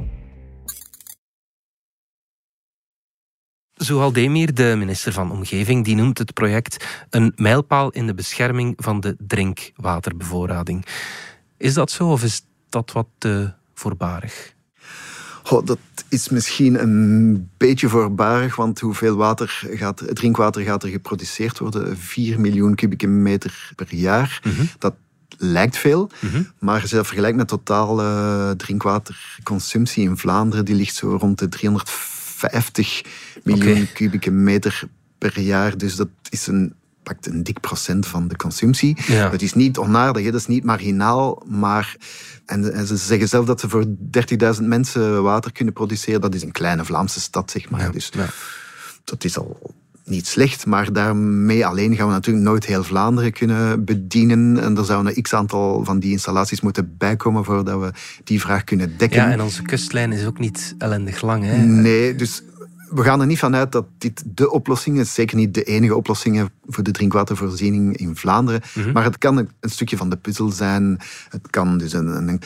Zuhal 3.84 4.12
Demir, 4.12 4.54
de 4.54 4.74
minister 4.78 5.12
van 5.12 5.30
Omgeving, 5.30 5.84
die 5.84 5.94
noemt 5.94 6.18
het 6.18 6.32
project 6.32 6.84
een 7.10 7.32
mijlpaal 7.36 7.90
in 7.90 8.06
de 8.06 8.14
bescherming 8.14 8.74
van 8.76 9.00
de 9.00 9.16
drinkwaterbevoorrading. 9.18 10.86
Is 11.56 11.74
dat 11.74 11.90
zo 11.90 12.10
of 12.10 12.22
is 12.22 12.42
dat 12.68 12.92
wat 12.92 13.06
te 13.18 13.52
voorbarig? 13.74 14.54
Oh, 15.50 15.66
dat 15.66 15.78
is 16.08 16.28
misschien 16.28 16.82
een 16.82 17.50
beetje 17.56 17.88
voorbarig, 17.88 18.56
want 18.56 18.80
hoeveel 18.80 19.16
water 19.16 19.62
gaat, 19.70 20.02
drinkwater 20.12 20.62
gaat 20.62 20.82
er 20.82 20.88
geproduceerd 20.88 21.58
worden? 21.58 21.96
4 21.96 22.40
miljoen 22.40 22.74
kubieke 22.74 23.06
meter 23.06 23.72
per 23.76 23.94
jaar. 23.94 24.40
Mhm. 24.44 24.64
Dat 24.78 24.94
lijkt 25.38 25.76
veel, 25.76 26.10
Mhm. 26.20 26.42
maar 26.58 26.80
als 26.80 26.90
je 26.90 26.96
dat 26.96 27.06
vergelijkt 27.06 27.36
met 27.36 27.48
totale 27.48 28.54
drinkwaterconsumptie 28.56 30.08
in 30.08 30.16
Vlaanderen, 30.16 30.64
die 30.64 30.74
ligt 30.74 30.94
zo 30.94 31.16
rond 31.16 31.38
de 31.38 31.48
350 31.48 32.23
miljoen 33.42 33.82
Oké. 33.82 33.92
kubieke 33.92 34.30
meter 34.30 34.82
per 35.18 35.40
jaar. 35.40 35.78
Dus 35.78 35.96
dat 35.96 36.08
is 36.28 36.46
een, 36.46 36.74
pakt 37.02 37.26
een 37.26 37.42
dik 37.42 37.60
procent 37.60 38.06
van 38.06 38.28
de 38.28 38.36
consumptie. 38.36 38.96
Ja. 39.06 39.30
Het 39.30 39.42
is 39.42 39.54
niet 39.54 39.78
onaardig, 39.78 40.24
hè, 40.24 40.30
dat 40.30 40.40
is 40.40 40.46
niet 40.46 40.64
marginaal, 40.64 41.42
maar... 41.46 41.96
En, 42.46 42.72
en 42.72 42.86
ze 42.86 42.96
zeggen 42.96 43.28
zelf 43.28 43.46
dat 43.46 43.60
ze 43.60 43.68
voor 43.68 43.84
30.000 44.56 44.62
mensen 44.62 45.22
water 45.22 45.52
kunnen 45.52 45.74
produceren. 45.74 46.20
Dat 46.20 46.34
is 46.34 46.42
een 46.42 46.52
kleine 46.52 46.84
Vlaamse 46.84 47.20
stad, 47.20 47.50
zeg 47.50 47.70
maar. 47.70 47.80
Ja, 47.80 47.90
Dus 47.90 48.10
ja. 48.14 48.26
dat 49.04 49.24
is 49.24 49.38
al 49.38 49.74
niet 50.04 50.26
slecht, 50.26 50.66
maar 50.66 50.92
daarmee 50.92 51.66
alleen 51.66 51.96
gaan 51.96 52.06
we 52.06 52.12
natuurlijk 52.12 52.44
nooit 52.44 52.66
heel 52.66 52.84
Vlaanderen 52.84 53.32
kunnen 53.32 53.84
bedienen. 53.84 54.62
En 54.62 54.76
er 54.76 54.84
zouden 54.84 55.16
een 55.16 55.22
x-aantal 55.22 55.84
van 55.84 55.98
die 55.98 56.10
installaties 56.10 56.60
moeten 56.60 56.94
bijkomen 56.98 57.44
voordat 57.44 57.80
we 57.80 57.92
die 58.24 58.40
vraag 58.40 58.64
kunnen 58.64 58.94
dekken. 58.96 59.20
Ja, 59.20 59.30
en 59.30 59.40
onze 59.40 59.62
kustlijn 59.62 60.12
is 60.12 60.26
ook 60.26 60.38
niet 60.38 60.74
ellendig 60.78 61.22
lang. 61.22 61.44
Hè? 61.44 61.56
Nee, 61.56 62.14
dus 62.14 62.42
we 62.90 63.02
gaan 63.02 63.20
er 63.20 63.26
niet 63.26 63.38
vanuit 63.38 63.72
dat 63.72 63.86
dit 63.98 64.22
de 64.26 64.50
oplossing 64.50 64.98
is. 64.98 65.14
Zeker 65.14 65.36
niet 65.36 65.54
de 65.54 65.62
enige 65.62 65.96
oplossing 65.96 66.50
voor 66.66 66.84
de 66.84 66.90
drinkwatervoorziening 66.90 67.96
in 67.96 68.16
Vlaanderen. 68.16 68.62
Mhm. 68.74 68.92
Maar 68.92 69.04
het 69.04 69.18
kan 69.18 69.36
een, 69.36 69.50
een 69.60 69.70
stukje 69.70 69.96
van 69.96 70.08
de 70.10 70.16
puzzel 70.16 70.50
zijn. 70.50 70.98
Het 71.28 71.50
kan 71.50 71.78
dus 71.78 71.92
een, 71.92 72.28
een 72.28 72.40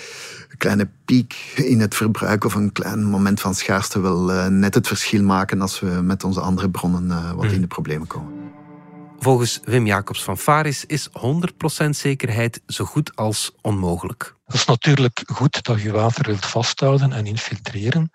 kleine 0.58 0.88
piek 1.04 1.52
in 1.54 1.80
het 1.80 1.94
verbruik 1.94 2.44
of 2.44 2.54
een 2.54 2.72
klein 2.72 3.04
moment 3.04 3.40
van 3.40 3.54
schaarste 3.54 4.00
wel 4.00 4.32
eh, 4.32 4.46
net 4.46 4.74
het 4.74 4.86
verschil 4.86 5.22
maken 5.22 5.60
als 5.60 5.80
we 5.80 5.86
met 5.86 6.24
onze 6.24 6.40
andere 6.40 6.70
bronnen 6.70 7.10
eh, 7.10 7.32
wat 7.32 7.44
Mhm. 7.44 7.54
in 7.54 7.60
de 7.60 7.66
problemen 7.66 8.06
komen. 8.06 8.32
Volgens 9.20 9.60
Wim 9.64 9.86
Jacobs 9.86 10.24
van 10.24 10.38
Faris 10.38 10.84
is 10.86 11.08
100% 11.12 11.96
zekerheid 11.96 12.60
zo 12.66 12.84
goed 12.84 13.16
als 13.16 13.52
onmogelijk. 13.60 14.34
Het 14.44 14.54
is 14.54 14.64
natuurlijk 14.64 15.22
goed 15.26 15.62
dat 15.62 15.80
je 15.82 15.92
water 15.92 16.24
wilt 16.26 16.46
vasthouden 16.46 17.12
en 17.12 17.26
infiltreren, 17.26 18.10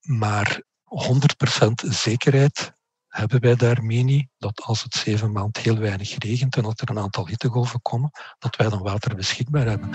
maar 0.00 0.62
100% 0.92 1.88
zekerheid 1.88 2.72
hebben 3.08 3.40
wij 3.40 3.54
daarmee 3.54 4.02
niet 4.02 4.28
dat 4.38 4.62
als 4.62 4.82
het 4.82 4.94
zeven 4.94 5.32
maand 5.32 5.58
heel 5.58 5.78
weinig 5.78 6.14
regent 6.18 6.56
en 6.56 6.62
dat 6.62 6.80
er 6.80 6.90
een 6.90 6.98
aantal 6.98 7.26
hittegolven 7.26 7.82
komen, 7.82 8.10
dat 8.38 8.56
wij 8.56 8.68
dan 8.68 8.82
water 8.82 9.14
beschikbaar 9.14 9.66
hebben. 9.66 9.90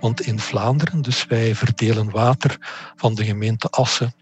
Want 0.00 0.20
in 0.20 0.38
Vlaanderen, 0.40 1.02
dus 1.02 1.26
wij 1.26 1.54
verdelen 1.54 2.10
water 2.10 2.56
van 2.96 3.14
de 3.14 3.24
gemeente 3.24 3.68
Assen 3.68 4.14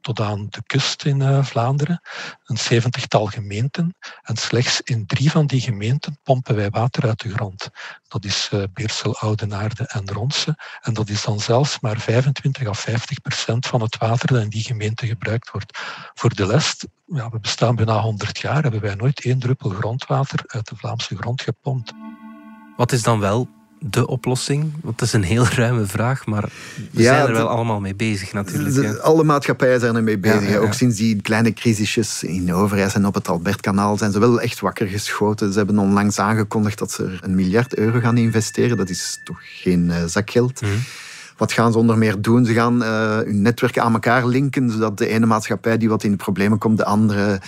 tot 0.00 0.20
aan 0.20 0.46
de 0.50 0.62
kust 0.66 1.04
in 1.04 1.22
eh, 1.22 1.44
Vlaanderen, 1.44 2.00
een 2.44 2.58
zeventigtal 2.58 3.26
gemeenten. 3.26 3.96
En 4.22 4.36
slechts 4.36 4.80
in 4.80 5.06
drie 5.06 5.30
van 5.30 5.46
die 5.46 5.60
gemeenten 5.60 6.18
pompen 6.22 6.54
wij 6.54 6.70
water 6.70 7.06
uit 7.06 7.20
de 7.20 7.30
grond. 7.30 7.68
Dat 8.08 8.24
is 8.24 8.48
eh, 8.52 8.62
Beersel, 8.72 9.18
Oudenaarde 9.18 9.86
en 9.86 10.12
Ronse. 10.12 10.58
En 10.80 10.94
dat 10.94 11.08
is 11.08 11.24
dan 11.24 11.40
zelfs 11.40 11.80
maar 11.80 11.98
25 11.98 12.66
à 12.66 12.72
50 12.72 13.20
procent 13.20 13.66
van 13.66 13.80
het 13.80 13.96
water 13.98 14.28
dat 14.28 14.42
in 14.42 14.48
die 14.48 14.64
gemeente 14.64 15.06
gebruikt 15.06 15.50
wordt. 15.50 15.78
Voor 16.14 16.34
de 16.34 16.46
rest, 16.46 16.86
ja, 17.06 17.30
we 17.30 17.40
bestaan 17.40 17.76
bijna 17.76 18.00
100 18.00 18.38
jaar, 18.38 18.62
hebben 18.62 18.80
wij 18.80 18.94
nooit 18.94 19.24
één 19.24 19.38
druppel 19.38 19.70
grondwater 19.70 20.42
uit 20.46 20.68
de 20.68 20.76
Vlaamse 20.76 21.16
grond 21.16 21.42
gepompt. 21.42 21.92
Wat 22.76 22.92
is 22.92 23.02
dan 23.02 23.20
wel 23.20 23.57
de 23.80 24.06
oplossing? 24.06 24.72
Want 24.82 24.98
dat 24.98 25.06
is 25.08 25.14
een 25.14 25.22
heel 25.22 25.44
ruime 25.56 25.86
vraag, 25.86 26.26
maar 26.26 26.42
we 26.90 27.02
Ja, 27.02 27.14
zijn 27.14 27.26
er 27.26 27.32
wel 27.32 27.48
allemaal 27.48 27.80
mee 27.80 27.94
bezig 27.94 28.32
natuurlijk. 28.32 28.74
De- 28.74 29.00
alle 29.00 29.24
maatschappijen 29.24 29.80
zijn 29.80 29.96
ermee 29.96 30.18
bezig. 30.18 30.40
Ja, 30.40 30.46
ja, 30.46 30.52
ja. 30.52 30.58
Ook 30.58 30.72
sinds 30.72 30.96
die 30.96 31.22
kleine 31.22 31.52
crisisjes 31.52 32.22
in 32.22 32.54
Overijs 32.54 32.94
en 32.94 33.06
op 33.06 33.14
het 33.14 33.28
Albertkanaal 33.28 33.96
zijn 33.96 34.12
ze 34.12 34.18
wel 34.18 34.40
echt 34.40 34.60
wakker 34.60 34.86
geschoten. 34.86 35.52
Ze 35.52 35.58
hebben 35.58 35.78
onlangs 35.78 36.18
aangekondigd 36.18 36.78
dat 36.78 36.92
ze 36.92 37.04
er 37.04 37.18
een 37.22 37.34
miljard 37.34 37.74
euro 37.76 38.00
gaan 38.00 38.16
investeren. 38.16 38.76
Dat 38.76 38.88
is 38.88 39.20
toch 39.24 39.38
geen 39.42 39.90
eh, 39.90 40.04
zakgeld. 40.06 40.60
Mhm. 40.60 40.70
Wat 41.38 41.52
gaan 41.52 41.72
ze 41.72 41.78
onder 41.78 41.98
meer 41.98 42.20
doen? 42.20 42.44
Ze 42.44 42.52
gaan 42.52 42.82
eh, 42.82 43.16
hun 43.16 43.42
netwerken 43.42 43.82
aan 43.82 43.92
elkaar 43.92 44.26
linken, 44.26 44.70
zodat 44.70 44.98
de 44.98 45.06
ene 45.06 45.26
maatschappij 45.26 45.78
die 45.78 45.88
wat 45.88 46.02
in 46.02 46.10
de 46.10 46.16
problemen 46.16 46.58
komt, 46.58 46.76
de 46.76 46.84
andere 46.84 47.40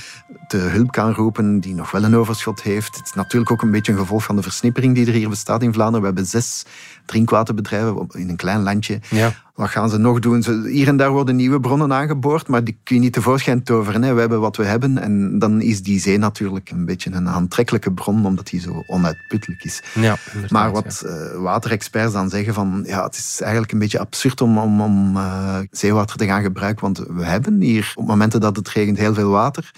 te 0.49 0.57
hulp 0.57 0.91
kan 0.91 1.13
roepen, 1.13 1.61
die 1.61 1.75
nog 1.75 1.91
wel 1.91 2.05
een 2.05 2.17
overschot 2.17 2.63
heeft. 2.63 2.97
Het 2.97 3.07
is 3.07 3.13
natuurlijk 3.13 3.51
ook 3.51 3.63
een 3.63 3.71
beetje 3.71 3.93
een 3.93 3.99
gevolg 3.99 4.25
van 4.25 4.37
de 4.37 4.43
versnippering 4.43 4.95
die 4.95 5.07
er 5.07 5.13
hier 5.13 5.29
bestaat 5.29 5.63
in 5.63 5.73
Vlaanderen. 5.73 6.01
We 6.01 6.07
hebben 6.07 6.27
zes 6.27 6.65
drinkwaterbedrijven 7.07 8.07
in 8.11 8.29
een 8.29 8.37
klein 8.37 8.63
landje. 8.63 9.01
Ja. 9.09 9.33
Wat 9.61 9.69
gaan 9.71 9.91
ze 9.91 9.99
nog 9.99 10.19
doen? 10.19 10.43
Ze, 10.43 10.69
hier 10.69 10.89
en 10.89 10.97
daar 10.97 11.11
worden 11.11 11.37
nieuwe 11.37 11.61
bronnen 11.61 11.93
aangeboord, 11.93 12.49
maar 12.49 12.65
die 12.65 12.79
kun 12.85 12.95
je 12.97 13.01
niet 13.03 13.13
tevoorschijn 13.13 13.63
toveren. 13.63 14.03
Hè. 14.03 14.15
We 14.15 14.21
hebben 14.21 14.41
wat 14.41 14.57
we 14.57 14.65
hebben 14.65 14.99
en 14.99 15.39
dan 15.39 15.61
is 15.61 15.83
die 15.83 16.01
zee 16.01 16.19
natuurlijk 16.19 16.71
een 16.71 16.85
beetje 16.85 17.11
een 17.13 17.29
aantrekkelijke 17.29 17.93
bron, 17.93 18.27
omdat 18.27 18.47
die 18.47 18.61
zo 18.61 18.83
onuitputtelijk 18.87 19.65
is. 19.65 19.83
Ja, 19.95 20.17
Maar 20.49 20.67
ja. 20.67 20.73
wat 20.73 21.03
eh, 21.07 21.41
waterexperts 21.43 22.13
dan 22.13 22.31
zeggen 22.31 22.55
van, 22.55 22.85
ja, 22.87 23.05
het 23.05 23.17
is 23.17 23.39
eigenlijk 23.41 23.73
een 23.73 23.79
beetje 23.79 23.99
absurd 23.99 24.41
om, 24.41 24.59
om, 24.59 24.81
om 24.81 25.17
eh, 25.17 25.59
zeewater 25.71 26.17
te 26.17 26.27
gaan 26.27 26.43
gebruiken, 26.43 26.83
want 26.83 26.99
we 26.99 27.25
hebben 27.25 27.61
hier 27.61 27.93
op 27.95 28.07
momenten 28.07 28.41
dat 28.41 28.57
het 28.57 28.69
regent 28.69 28.99
heel 28.99 29.15
veel 29.15 29.31
water. 29.31 29.71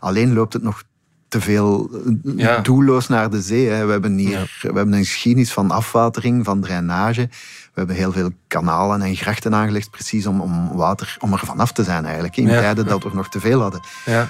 Alleen 0.00 0.32
loopt 0.32 0.52
het 0.52 0.62
nog 0.62 0.82
te 1.28 1.40
veel 1.40 1.90
eh, 2.24 2.32
Ja. 2.36 2.58
doelloos 2.58 3.08
naar 3.08 3.30
de 3.30 3.42
zee. 3.42 3.68
Hè. 3.68 3.84
We 3.86 3.92
hebben 3.92 4.16
hier 4.16 4.30
Ja. 4.30 4.70
we 4.70 4.76
hebben 4.76 4.92
een 4.92 5.04
geschiedenis 5.04 5.52
van 5.52 5.70
afwatering, 5.70 6.44
van 6.44 6.60
drainage. 6.60 7.28
We 7.76 7.82
hebben 7.82 8.00
heel 8.00 8.12
veel 8.12 8.30
kanalen 8.48 9.02
en 9.02 9.16
grachten 9.16 9.54
aangelegd, 9.54 9.90
precies 9.90 10.26
om, 10.26 10.40
om 10.40 10.72
water, 10.72 11.16
om 11.20 11.32
er 11.32 11.38
vanaf 11.38 11.72
te 11.72 11.84
zijn 11.84 12.04
eigenlijk. 12.04 12.36
In 12.36 12.46
Ja. 12.46 12.60
tijden 12.60 12.86
dat 12.86 13.02
we 13.02 13.10
nog 13.14 13.28
te 13.28 13.40
veel 13.40 13.60
hadden. 13.60 13.80
Ja. 14.04 14.28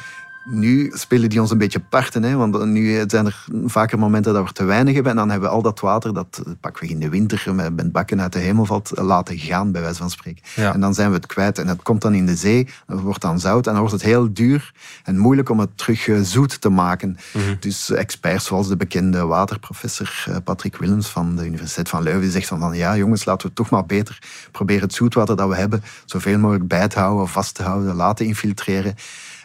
Nu 0.48 0.90
spelen 0.94 1.28
die 1.28 1.40
ons 1.40 1.50
een 1.50 1.58
beetje 1.58 1.80
parten, 1.80 2.22
hè, 2.22 2.36
want 2.36 2.64
nu 2.64 3.04
zijn 3.06 3.26
er 3.26 3.44
vaker 3.64 3.98
momenten 3.98 4.34
dat 4.34 4.46
we 4.46 4.52
te 4.52 4.64
weinig 4.64 4.94
hebben 4.94 5.12
en 5.12 5.18
dan 5.18 5.30
hebben 5.30 5.48
we 5.48 5.54
al 5.54 5.62
dat 5.62 5.80
water 5.80 6.14
dat 6.14 6.42
pakweg 6.60 6.90
in 6.90 7.00
de 7.00 7.08
winter 7.08 7.54
met 7.54 7.92
bakken 7.92 8.20
uit 8.20 8.32
de 8.32 8.38
hemel 8.38 8.64
valt 8.64 8.90
laten 8.94 9.38
gaan, 9.38 9.72
bij 9.72 9.80
wijze 9.80 9.98
van 9.98 10.10
spreken. 10.10 10.42
Ja. 10.54 10.74
En 10.74 10.80
dan 10.80 10.94
zijn 10.94 11.08
we 11.08 11.16
het 11.16 11.26
kwijt 11.26 11.58
en 11.58 11.68
het 11.68 11.82
komt 11.82 12.00
dan 12.00 12.14
in 12.14 12.26
de 12.26 12.36
zee, 12.36 12.68
het 12.86 13.00
wordt 13.00 13.20
dan 13.20 13.40
zout 13.40 13.66
en 13.66 13.72
dan 13.72 13.80
wordt 13.80 13.94
het 13.94 14.02
heel 14.02 14.32
duur 14.32 14.74
en 15.04 15.18
moeilijk 15.18 15.48
om 15.48 15.60
het 15.60 15.78
terug 15.78 16.08
eh, 16.08 16.20
zoet 16.20 16.60
te 16.60 16.68
maken. 16.68 17.16
Mhm. 17.32 17.54
Dus 17.60 17.90
experts 17.90 18.44
zoals 18.44 18.68
de 18.68 18.76
bekende 18.76 19.24
waterprofessor 19.24 20.24
eh, 20.28 20.36
Patrick 20.44 20.76
Willems 20.76 21.08
van 21.08 21.36
de 21.36 21.46
Universiteit 21.46 21.88
van 21.88 22.02
Leuven 22.02 22.20
die 22.22 22.30
zegt 22.30 22.48
dan 22.48 22.58
van 22.58 22.76
ja 22.76 22.96
jongens, 22.96 23.24
laten 23.24 23.48
we 23.48 23.54
toch 23.54 23.70
maar 23.70 23.86
beter 23.86 24.18
proberen 24.52 24.82
het 24.82 24.94
zoetwater 24.94 25.36
dat 25.36 25.48
we 25.48 25.56
hebben 25.56 25.82
zoveel 26.04 26.38
mogelijk 26.38 26.68
bij 26.68 26.88
te 26.88 26.98
houden, 26.98 27.28
vast 27.28 27.54
te 27.54 27.62
houden, 27.62 27.94
laten 27.94 28.26
infiltreren 28.26 28.94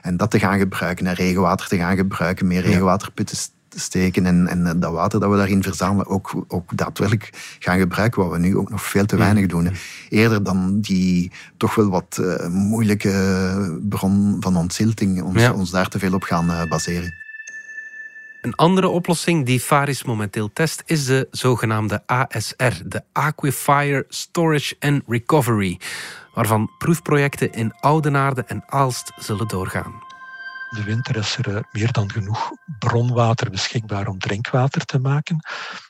en 0.02 0.18
dat 0.18 0.32
te 0.32 0.40
gaan 0.40 0.60
gebruiken 0.60 1.08
en 1.08 1.14
regenwater 1.14 1.68
te 1.68 1.78
gaan 1.78 1.96
gebruiken, 1.96 2.48
meer 2.48 2.62
regenwaterputten 2.62 3.38
te 3.68 3.80
steken 3.80 4.26
en, 4.26 4.48
en 4.48 4.66
eh, 4.68 4.74
dat 4.76 4.92
water 4.92 5.20
dat 5.20 5.30
we 5.30 5.36
daarin 5.38 5.64
verzamelen 5.64 6.08
ook, 6.08 6.44
ook 6.48 6.78
daadwerkelijk 6.78 7.56
gaan 7.60 7.80
gebruiken, 7.80 8.22
wat 8.22 8.32
we 8.32 8.38
nu 8.38 8.58
ook 8.58 8.70
nog 8.70 8.84
veel 8.84 9.06
te 9.06 9.18
weinig 9.18 9.46
doen. 9.46 9.66
hè. 9.66 9.72
Eerder 10.10 10.44
dan 10.44 10.80
die 10.80 11.32
toch 11.58 11.76
wel 11.76 11.90
wat 11.90 12.20
eh, 12.22 12.48
moeilijke 12.48 13.80
bron 13.90 14.38
van 14.40 14.56
ontzilting, 14.58 15.22
ons, 15.22 15.42
Ja. 15.42 15.54
ons 15.54 15.70
daar 15.72 15.88
te 15.88 16.00
veel 16.00 16.14
op 16.14 16.24
gaan 16.24 16.52
eh, 16.52 16.64
baseren. 16.70 17.14
Een 18.42 18.56
andere 18.56 18.88
oplossing 18.88 19.46
die 19.46 19.60
Faris 19.60 20.04
momenteel 20.04 20.50
test 20.54 20.84
is 20.86 21.06
de 21.06 21.28
zogenaamde 21.32 22.04
ASR, 22.06 22.82
de 22.86 23.02
Aquifer 23.12 24.06
Storage 24.10 24.76
and 24.80 25.02
Recovery, 25.08 25.80
waarvan 26.34 26.72
proefprojecten 26.78 27.52
in 27.52 27.74
Oudenaarde 27.80 28.44
en 28.44 28.64
Aalst 28.68 29.12
zullen 29.16 29.48
doorgaan. 29.48 30.10
De 30.70 30.84
winter 30.84 31.16
is 31.16 31.38
er 31.38 31.56
eh, 31.56 31.64
meer 31.72 31.92
dan 31.92 32.12
genoeg 32.12 32.52
bronwater 32.80 33.50
beschikbaar 33.50 34.08
om 34.08 34.20
drinkwater 34.20 34.86
te 34.86 35.00
maken. 35.00 35.40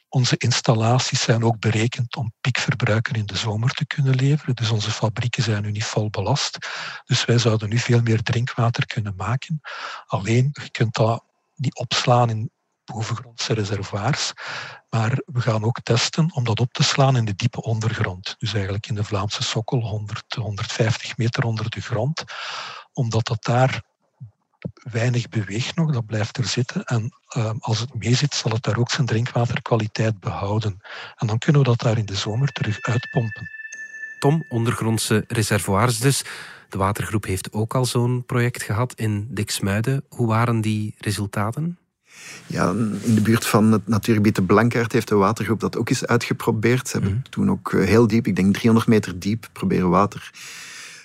Onze 0.10 0.38
installaties 0.38 1.22
zijn 1.22 1.44
ook 1.44 1.60
berekend 1.60 2.16
om 2.16 2.34
piekverbruiken 2.42 3.16
in 3.16 3.26
de 3.26 3.38
zomer 3.38 3.70
te 3.70 3.86
kunnen 3.86 4.16
leveren. 4.16 4.56
Dus 4.56 4.70
onze 4.70 4.92
fabrieken 4.92 5.44
zijn 5.44 5.64
nu 5.64 5.72
niet 5.72 5.84
vol 5.84 6.10
belast. 6.10 6.58
Dus 7.06 7.26
wij 7.26 7.38
zouden 7.38 7.70
nu 7.70 7.78
veel 7.78 8.02
meer 8.02 8.24
drinkwater 8.24 8.86
kunnen 8.86 9.14
maken. 9.16 9.62
Alleen, 10.06 10.50
je 10.54 10.72
kunt 10.72 10.94
dat 10.94 11.24
niet 11.56 11.76
opslaan 11.76 12.30
in 12.30 12.52
bovengrondse 12.86 13.54
reservoirs. 13.54 14.34
Maar 14.90 15.22
we 15.26 15.42
gaan 15.42 15.64
ook 15.64 15.80
testen 15.84 16.34
om 16.34 16.44
dat 16.44 16.60
op 16.60 16.74
te 16.74 16.84
slaan 16.84 17.16
in 17.16 17.26
de 17.26 17.36
diepe 17.36 17.62
ondergrond. 17.62 18.36
Dus 18.38 18.54
eigenlijk 18.54 18.88
in 18.88 18.96
de 18.96 19.04
Vlaamse 19.04 19.44
sokkel, 19.44 19.80
100, 19.80 20.34
150 20.34 21.18
meter 21.18 21.44
onder 21.44 21.70
de 21.70 21.82
grond. 21.82 22.24
Omdat 22.94 23.26
dat 23.26 23.44
daar 23.44 23.82
weinig 24.74 25.30
beweegt 25.30 25.76
nog, 25.76 25.92
dat 25.92 26.06
blijft 26.06 26.38
er 26.38 26.46
zitten. 26.46 26.84
En 26.84 27.14
uh, 27.38 27.52
als 27.60 27.80
het 27.80 27.94
meezit, 27.94 28.34
zal 28.34 28.52
het 28.52 28.64
daar 28.64 28.78
ook 28.78 28.92
zijn 28.92 29.08
drinkwaterkwaliteit 29.08 30.20
behouden. 30.20 30.82
En 31.16 31.28
dan 31.28 31.38
kunnen 31.38 31.62
we 31.62 31.68
dat 31.68 31.80
daar 31.80 31.98
in 31.98 32.06
de 32.06 32.16
zomer 32.16 32.52
terug 32.52 32.82
uitpompen. 32.82 33.50
Tom, 34.20 34.46
ondergrondse 34.50 35.24
reservoirs 35.28 36.00
dus. 36.00 36.24
De 36.70 36.78
watergroep 36.78 37.26
heeft 37.26 37.54
ook 37.54 37.76
al 37.76 37.86
zo'n 37.86 38.24
project 38.26 38.64
gehad 38.64 38.94
in 38.94 39.28
Diksmuiden. 39.30 40.06
Hoe 40.10 40.28
waren 40.28 40.62
die 40.62 40.96
resultaten? 40.98 41.81
Ja, 42.48 42.70
in 43.02 43.16
de 43.16 43.22
buurt 43.22 43.46
van 43.46 43.72
het 43.72 43.88
natuurgebied 43.88 44.36
de 44.36 44.44
Blankaart 44.44 44.92
heeft 44.92 45.08
de 45.08 45.16
watergroep 45.16 45.60
dat 45.60 45.78
ook 45.78 45.90
eens 45.90 46.06
uitgeprobeerd. 46.06 46.88
Ze 46.88 46.98
hebben 46.98 47.24
toen 47.30 47.52
ook 47.52 47.74
eh, 47.74 47.86
heel 47.86 48.08
diep, 48.08 48.28
ik 48.28 48.36
denk 48.36 48.54
300 48.54 48.88
meter 48.88 49.20
diep, 49.20 49.50
proberen 49.54 49.90
water 49.90 50.32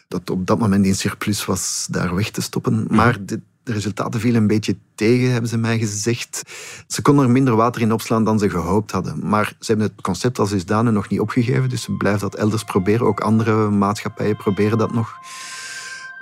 dat 0.08 0.30
op 0.30 0.46
dat 0.46 0.58
moment 0.58 0.86
in 0.86 0.94
surplus 0.94 1.44
was, 1.44 1.86
daar 1.90 2.14
weg 2.14 2.30
te 2.30 2.40
stoppen. 2.40 2.86
Maar 2.90 3.24
de, 3.24 3.40
de 3.62 3.72
resultaten 3.72 4.20
vielen 4.20 4.40
een 4.40 4.46
beetje 4.46 4.76
tegen, 4.94 5.30
hebben 5.30 5.50
ze 5.50 5.56
mij 5.58 5.78
gezegd. 5.78 6.42
Ze 6.86 7.02
konden 7.02 7.24
er 7.24 7.30
minder 7.30 7.56
water 7.56 7.80
in 7.82 7.92
opslaan 7.92 8.24
dan 8.24 8.38
ze 8.38 8.50
gehoopt 8.50 8.90
hadden. 8.90 9.28
Maar 9.28 9.54
ze 9.58 9.66
hebben 9.66 9.86
het 9.86 10.00
concept 10.00 10.38
als 10.38 10.50
dusdanig 10.50 10.92
nog 10.92 11.08
niet 11.08 11.20
opgegeven, 11.20 11.68
dus 11.68 11.82
ze 11.82 11.92
blijven 11.92 12.20
dat 12.20 12.34
elders 12.34 12.64
proberen. 12.64 13.06
Ook 13.06 13.20
andere 13.20 13.70
maatschappijen 13.70 14.36
proberen 14.36 14.78
dat 14.78 14.92
nog. 14.92 15.18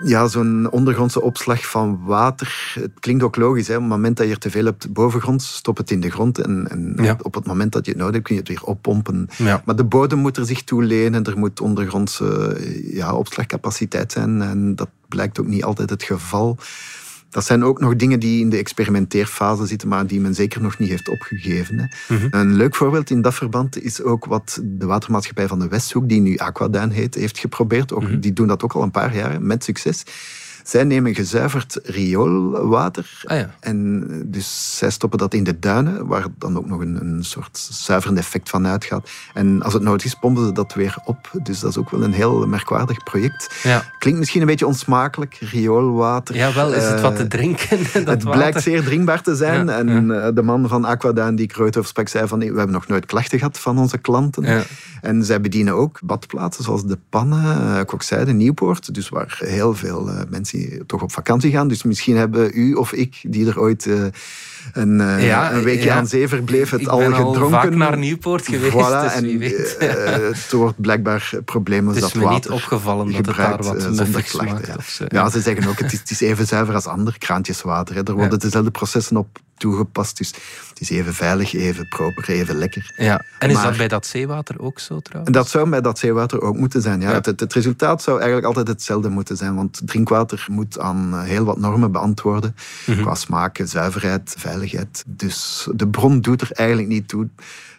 Ja, 0.02 0.26
zo'n 0.28 0.70
ondergrondse 0.70 1.20
opslag 1.22 1.66
van 1.70 2.00
water. 2.04 2.72
Het 2.80 2.90
klinkt 3.00 3.22
ook 3.22 3.36
logisch. 3.36 3.68
Hè? 3.68 3.74
Op 3.74 3.80
het 3.80 3.90
moment 3.90 4.16
dat 4.16 4.26
je 4.26 4.32
er 4.32 4.38
te 4.38 4.50
veel 4.50 4.64
hebt 4.64 4.92
bovengronds, 4.92 5.54
stop 5.56 5.76
het 5.76 5.90
in 5.90 6.00
de 6.00 6.10
grond. 6.10 6.38
En, 6.38 6.68
en 6.70 7.04
Ja. 7.04 7.16
op 7.22 7.34
het 7.34 7.46
moment 7.46 7.72
dat 7.72 7.84
je 7.84 7.90
het 7.90 8.00
nodig 8.00 8.14
hebt, 8.14 8.26
kun 8.26 8.34
je 8.34 8.40
het 8.40 8.50
weer 8.50 8.62
oppompen. 8.64 9.28
Ja. 9.36 9.62
Maar 9.64 9.76
de 9.76 9.84
bodem 9.84 10.18
moet 10.18 10.36
er 10.36 10.46
zich 10.46 10.62
toe 10.64 10.82
lenen. 10.84 11.24
Er 11.24 11.38
moet 11.38 11.60
ondergrondse 11.60 12.56
ja, 12.92 13.14
opslagcapaciteit 13.14 14.12
zijn. 14.12 14.42
En 14.42 14.74
dat 14.74 14.88
blijkt 15.08 15.40
ook 15.40 15.46
niet 15.46 15.64
altijd 15.64 15.90
het 15.90 16.02
geval. 16.02 16.58
Dat 17.35 17.45
zijn 17.45 17.64
ook 17.64 17.81
nog 17.81 17.97
dingen 17.97 18.21
die 18.21 18.41
in 18.41 18.50
de 18.50 18.57
experimenteerfase 18.57 19.67
zitten, 19.67 19.88
maar 19.88 20.07
die 20.07 20.21
men 20.21 20.35
zeker 20.35 20.61
nog 20.62 20.79
niet 20.79 20.88
heeft 20.88 21.09
opgegeven. 21.09 21.79
Hè. 21.79 22.14
Mhm. 22.14 22.26
Een 22.31 22.55
leuk 22.55 22.75
voorbeeld 22.75 23.11
in 23.11 23.23
dat 23.23 23.35
verband 23.35 23.83
is 23.83 24.03
ook 24.03 24.25
wat 24.25 24.61
de 24.62 24.87
watermaatschappij 24.87 25.49
van 25.49 25.59
de 25.59 25.69
Westhoek, 25.69 26.09
die 26.09 26.21
nu 26.21 26.37
Aquaduin 26.37 26.91
heet, 26.91 27.14
heeft 27.14 27.38
geprobeerd. 27.38 27.93
Ook, 27.93 28.03
Mhm. 28.03 28.21
Die 28.21 28.33
doen 28.33 28.47
dat 28.47 28.62
ook 28.62 28.73
al 28.73 28.83
een 28.83 28.91
paar 28.91 29.17
jaar 29.17 29.43
met 29.43 29.64
succes. 29.64 30.03
Zij 30.64 30.85
nemen 30.85 31.14
gezuiverd 31.14 31.78
rioolwater 31.83 33.23
Ah 33.25 33.38
ja. 33.38 33.54
en 33.61 34.06
dus 34.26 34.78
zij 34.78 34.90
stoppen 34.90 35.18
dat 35.18 35.35
in 35.35 35.44
de 35.44 35.59
duinen, 35.59 36.06
waar 36.06 36.26
dan 36.38 36.59
ook 36.59 36.66
nog 36.66 36.80
een, 36.80 37.00
een 37.00 37.25
soort 37.25 37.68
zuiverend 37.71 38.18
effect 38.18 38.50
van 38.50 38.66
uitgaat. 38.66 39.11
En 39.35 39.62
als 39.62 39.73
het 39.73 39.83
nodig 39.83 40.04
is, 40.04 40.14
pompen 40.14 40.47
ze 40.47 40.52
dat 40.52 40.75
weer 40.75 40.97
op. 41.04 41.30
Dus 41.42 41.61
dat 41.61 41.71
is 41.71 41.76
ook 41.76 41.90
wel 41.90 42.02
een 42.02 42.12
heel 42.12 42.47
merkwaardig 42.47 43.02
project. 43.02 43.54
Ja. 43.62 43.85
Klinkt 43.99 44.18
misschien 44.18 44.40
een 44.40 44.47
beetje 44.47 44.66
onsmakelijk, 44.66 45.35
rioolwater. 45.40 46.35
ja, 46.35 46.52
wel, 46.52 46.73
is 46.73 46.85
het 46.85 46.94
Eh, 46.94 47.02
wat 47.02 47.16
te 47.16 47.28
drinken? 47.28 47.78
Dat 47.92 48.06
het 48.06 48.23
water? 48.23 48.30
blijkt 48.38 48.62
zeer 48.62 48.85
drinkbaar 48.85 49.23
te 49.23 49.35
zijn. 49.35 49.66
Ja, 49.66 49.78
en 49.78 50.23
eh, 50.25 50.28
de 50.35 50.42
man 50.42 50.68
van 50.68 50.85
Aquaduin 50.85 51.37
die 51.37 51.44
ik 51.44 51.61
over 51.61 51.85
sprak, 51.85 52.09
zei 52.09 52.28
van 52.28 52.38
we 52.38 52.44
hebben 52.44 52.71
nog 52.71 52.87
nooit 52.87 53.06
klachten 53.06 53.38
gehad 53.38 53.59
van 53.59 53.78
onze 53.78 53.99
klanten. 53.99 54.64
En 55.00 55.25
zij 55.25 55.40
bedienen 55.40 55.75
ook 55.75 55.99
badplaatsen 56.02 56.64
zoals 56.64 56.87
de 56.87 56.99
Pannen, 57.09 57.44
uh, 57.44 57.80
Kokzijde, 57.87 58.33
Nieuwpoort. 58.33 58.94
Dus 58.94 59.09
waar 59.09 59.37
heel 59.38 59.75
veel 59.75 60.11
eh, 60.11 60.21
toch 60.87 61.02
op 61.02 61.12
vakantie 61.12 61.50
gaan. 61.50 61.68
Dus 61.68 61.82
misschien 61.82 62.16
hebben 62.16 62.50
u 62.54 62.75
of 62.75 62.92
ik, 62.92 63.20
die 63.23 63.46
er 63.46 63.61
ooit 63.61 63.87
eh, 63.87 64.04
een, 64.73 65.00
eh, 65.00 65.26
Ja, 65.26 65.52
een 65.52 65.62
weekje 65.62 65.85
ja. 65.85 65.94
aan 65.97 66.06
zee 66.06 66.28
verbleef, 66.28 66.71
het 66.71 66.80
Ik 66.80 66.87
al 66.87 66.99
ben 66.99 67.12
al 67.12 67.33
gedronken. 67.33 67.61
vaak 67.61 67.75
naar 67.75 67.99
Nieuwpoort 67.99 68.47
geweest, 68.47 68.73
Voilà, 68.73 69.02
dus 69.02 69.12
en 69.12 69.38
weet. 69.38 69.76
eh, 69.76 70.04
het 70.12 70.52
wordt 70.52 70.80
blijkbaar 70.80 71.30
problemen 71.44 71.94
Het 71.94 71.97
is 71.97 72.02
dat 72.02 72.14
me 72.14 72.21
niet 72.21 72.28
water 72.30 72.52
opgevallen 72.52 73.06
dat 73.12 73.26
het 73.26 73.37
daar 73.37 73.62
wat 73.62 73.76
eh, 73.76 73.83
zonder 73.83 74.23
klachten, 74.23 74.76
ja. 75.09 75.30
ze 75.30 75.40
zeggen 75.40 75.68
ook, 75.68 75.78
het 75.78 75.92
is, 75.92 75.99
het 75.99 76.11
is 76.11 76.21
even 76.21 76.47
zuiver 76.47 76.75
als 76.75 76.87
ander 76.87 77.18
kraantjeswater. 77.18 77.94
Hè. 77.94 78.02
Er 78.02 78.12
worden 78.14 78.38
dezelfde 78.38 78.71
processen 78.71 79.16
op 79.16 79.38
toegepast. 79.56 80.16
Dus 80.16 80.28
het 80.68 80.80
is 80.80 80.90
even 80.90 81.14
veilig, 81.14 81.54
even 81.54 81.88
proper, 81.88 82.28
even 82.28 82.59
lekker. 82.59 82.92
Ja. 82.97 83.25
En 83.38 83.49
is 83.49 83.54
Maar- 83.54 83.64
dat 83.64 83.76
bij 83.76 83.88
dat 83.88 84.06
zeewater 84.06 84.61
ook 84.61 84.78
zo 84.78 85.00
trouwens? 85.00 85.26
En 85.37 85.40
dat 85.42 85.49
zou 85.50 85.68
bij 85.68 85.80
dat 85.80 85.99
zeewater 85.99 86.40
ook 86.42 86.56
moeten 86.56 86.83
zijn. 86.83 87.00
Ja. 87.00 87.09
Ja. 87.09 87.14
Het, 87.14 87.26
het, 87.26 87.40
het 87.40 87.52
resultaat 87.52 88.02
zou 88.02 88.16
eigenlijk 88.16 88.47
altijd 88.47 88.68
hetzelfde 88.68 89.09
moeten 89.09 89.37
zijn. 89.37 89.54
Want 89.54 89.80
drinkwater 89.85 90.47
moet 90.50 90.78
aan 90.78 91.21
heel 91.21 91.44
wat 91.44 91.59
normen 91.59 91.92
beantwoorden. 91.92 92.56
Mhm. 92.87 93.02
Qua 93.02 93.14
smaak, 93.14 93.61
zuiverheid, 93.64 94.35
veiligheid. 94.38 94.53
Dus 95.06 95.68
de 95.75 95.88
bron 95.88 96.20
doet 96.20 96.40
er 96.40 96.52
eigenlijk 96.52 96.88
niet 96.88 97.08
toe. 97.08 97.28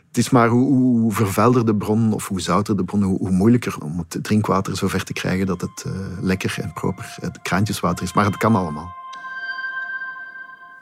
Het 0.07 0.17
is 0.17 0.29
maar 0.29 0.47
hoe, 0.47 0.73
hoe 0.73 1.11
vervuilder 1.11 1.65
de 1.65 1.75
bron 1.75 2.13
of 2.13 2.27
hoe 2.27 2.41
zouter 2.41 2.77
de 2.77 2.83
bron, 2.83 3.03
hoe, 3.03 3.29
moeilijker 3.29 3.77
om 3.83 3.97
het 3.97 4.17
drinkwater 4.21 4.77
zover 4.77 5.03
te 5.03 5.13
krijgen 5.13 5.45
dat 5.45 5.61
het 5.61 5.83
eh, 5.85 5.91
lekker 6.21 6.57
en 6.61 6.73
proper 6.73 7.17
kraantjeswater 7.41 8.03
is. 8.03 8.13
Maar 8.13 8.25
het 8.25 8.37
kan 8.37 8.55
allemaal. 8.55 8.93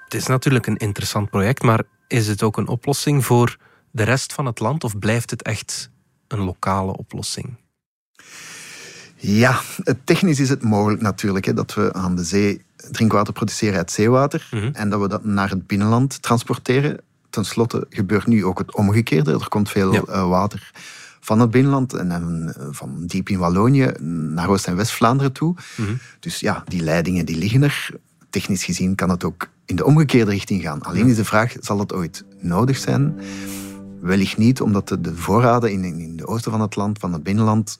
Het 0.04 0.14
is 0.14 0.28
natuurlijk 0.28 0.68
een 0.68 0.78
interessant 0.78 1.30
project, 1.30 1.64
maar 1.64 1.84
is 2.08 2.28
het 2.28 2.44
ook 2.44 2.58
een 2.58 2.68
oplossing 2.68 3.26
voor 3.26 3.58
de 3.92 4.04
rest 4.04 4.34
van 4.34 4.46
het 4.46 4.60
land 4.60 4.84
of 4.84 5.00
blijft 5.00 5.30
het 5.30 5.42
echt 5.42 5.90
een 6.28 6.40
lokale 6.40 6.98
oplossing? 6.98 7.58
Ja, 9.26 9.60
technisch 10.04 10.40
is 10.40 10.50
het 10.50 10.64
mogelijk 10.64 11.02
natuurlijk 11.02 11.46
hè, 11.46 11.54
dat 11.54 11.74
we 11.74 11.94
aan 11.94 12.16
de 12.16 12.24
zee 12.24 12.62
drinkwater 12.92 13.34
produceren 13.34 13.78
uit 13.78 13.92
zeewater 13.92 14.48
Mhm. 14.52 14.70
en 14.74 14.90
dat 14.90 15.02
we 15.02 15.08
dat 15.08 15.24
naar 15.24 15.50
het 15.50 15.68
binnenland 15.68 16.22
transporteren. 16.22 16.98
Ten 17.30 17.46
slotte 17.46 17.86
gebeurt 17.90 18.28
nu 18.28 18.46
ook 18.46 18.58
het 18.58 18.76
omgekeerde. 18.76 19.32
Er 19.34 19.48
komt 19.50 19.70
veel 19.70 19.94
Ja. 19.94 20.02
eh, 20.02 20.28
water 20.28 20.72
van 21.20 21.40
het 21.40 21.52
binnenland 21.52 21.94
en 21.94 22.12
eh, 22.12 22.66
van 22.72 23.06
diep 23.06 23.30
in 23.30 23.38
Wallonië 23.38 23.92
naar 24.00 24.50
Oost- 24.50 24.68
en 24.68 24.76
West-Vlaanderen 24.76 25.32
toe. 25.32 25.56
Mhm. 25.78 25.94
Dus 26.20 26.40
ja, 26.40 26.64
die 26.68 26.82
leidingen 26.84 27.26
die 27.26 27.38
liggen 27.38 27.64
er. 27.64 27.90
Technisch 28.30 28.64
gezien 28.64 28.96
kan 28.96 29.10
het 29.10 29.24
ook 29.24 29.50
in 29.66 29.76
de 29.76 29.86
omgekeerde 29.86 30.32
richting 30.32 30.62
gaan. 30.62 30.82
Alleen 30.82 31.08
is 31.08 31.16
de 31.16 31.26
vraag, 31.26 31.56
zal 31.60 31.80
het 31.80 31.94
ooit 31.94 32.24
nodig 32.40 32.78
zijn? 32.78 33.20
Wellicht 34.02 34.38
niet, 34.38 34.62
omdat 34.62 34.88
de, 34.88 35.02
de 35.02 35.16
voorraden 35.16 35.72
in, 35.72 35.84
in 35.84 36.00
in 36.00 36.18
de 36.18 36.28
oosten 36.28 36.52
van 36.52 36.62
het 36.62 36.76
land, 36.76 37.00
van 37.00 37.14
het 37.14 37.24
binnenland, 37.24 37.80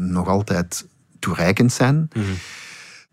nog 0.00 0.28
altijd 0.28 0.86
toereikend 1.18 1.72
zijn. 1.72 2.08
Mhm. 2.12 2.24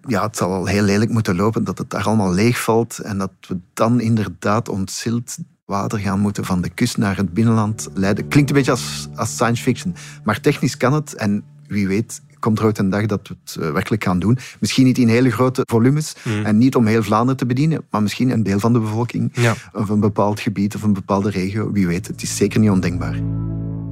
Ja, 0.08 0.24
het 0.26 0.38
zal 0.38 0.54
al 0.54 0.66
heel 0.66 0.84
lelijk 0.84 1.12
moeten 1.12 1.36
lopen 1.36 1.64
dat 1.64 1.78
het 1.78 1.90
daar 1.90 2.04
allemaal 2.04 2.34
leegvalt 2.34 2.98
en 3.00 3.18
dat 3.18 3.32
we 3.48 3.58
dan 3.74 4.00
inderdaad 4.02 4.70
ontzild 4.70 5.38
water 5.66 6.00
gaan 6.00 6.20
moeten 6.20 6.46
van 6.46 6.62
de 6.62 6.70
kust 6.70 6.98
naar 6.98 7.18
het 7.18 7.34
binnenland 7.34 7.88
leiden. 7.94 8.28
Klinkt 8.28 8.50
een 8.50 8.56
beetje 8.56 8.72
als, 8.72 9.08
als 9.16 9.30
science 9.32 9.64
fiction, 9.64 9.96
maar 10.24 10.40
technisch 10.42 10.78
kan 10.78 10.94
het 10.94 11.14
en 11.16 11.44
wie 11.68 11.88
weet 11.88 12.22
komt 12.40 12.60
er 12.60 12.66
ooit 12.66 12.78
een 12.78 12.90
dag 12.90 13.06
dat 13.06 13.28
we 13.28 13.36
het 13.44 13.56
eh, 13.64 13.72
werkelijk 13.72 14.04
gaan 14.04 14.20
doen. 14.20 14.38
Misschien 14.60 14.86
niet 14.86 14.98
in 14.98 15.08
hele 15.08 15.32
grote 15.32 15.62
volumes 15.70 16.16
Mhm. 16.24 16.46
en 16.46 16.58
niet 16.58 16.76
om 16.76 16.86
heel 16.86 17.04
Vlaanderen 17.04 17.38
te 17.38 17.46
bedienen, 17.46 17.86
maar 17.90 18.02
misschien 18.02 18.30
een 18.30 18.44
deel 18.44 18.60
van 18.60 18.74
de 18.74 18.80
bevolking 18.80 19.30
Ja. 19.34 19.54
of 19.74 19.90
een 19.90 20.00
bepaald 20.00 20.40
gebied 20.40 20.76
of 20.76 20.82
een 20.84 20.94
bepaalde 20.94 21.30
regio. 21.30 21.72
Wie 21.72 21.88
weet, 21.88 22.08
het 22.08 22.22
is 22.22 22.36
zeker 22.36 22.60
niet 22.60 22.70
ondenkbaar. 22.70 23.20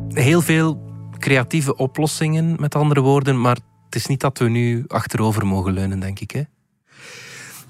Heel 0.09 0.41
veel 0.41 0.83
creatieve 1.17 1.75
oplossingen, 1.75 2.55
met 2.59 2.75
andere 2.75 3.01
woorden, 3.01 3.41
maar 3.41 3.57
het 3.85 3.95
is 3.95 4.05
niet 4.05 4.19
dat 4.19 4.37
we 4.37 4.49
nu 4.49 4.83
achterover 4.87 5.47
mogen 5.47 5.73
leunen, 5.73 5.99
denk 5.99 6.19
ik. 6.19 6.31
Hè? 6.31 6.41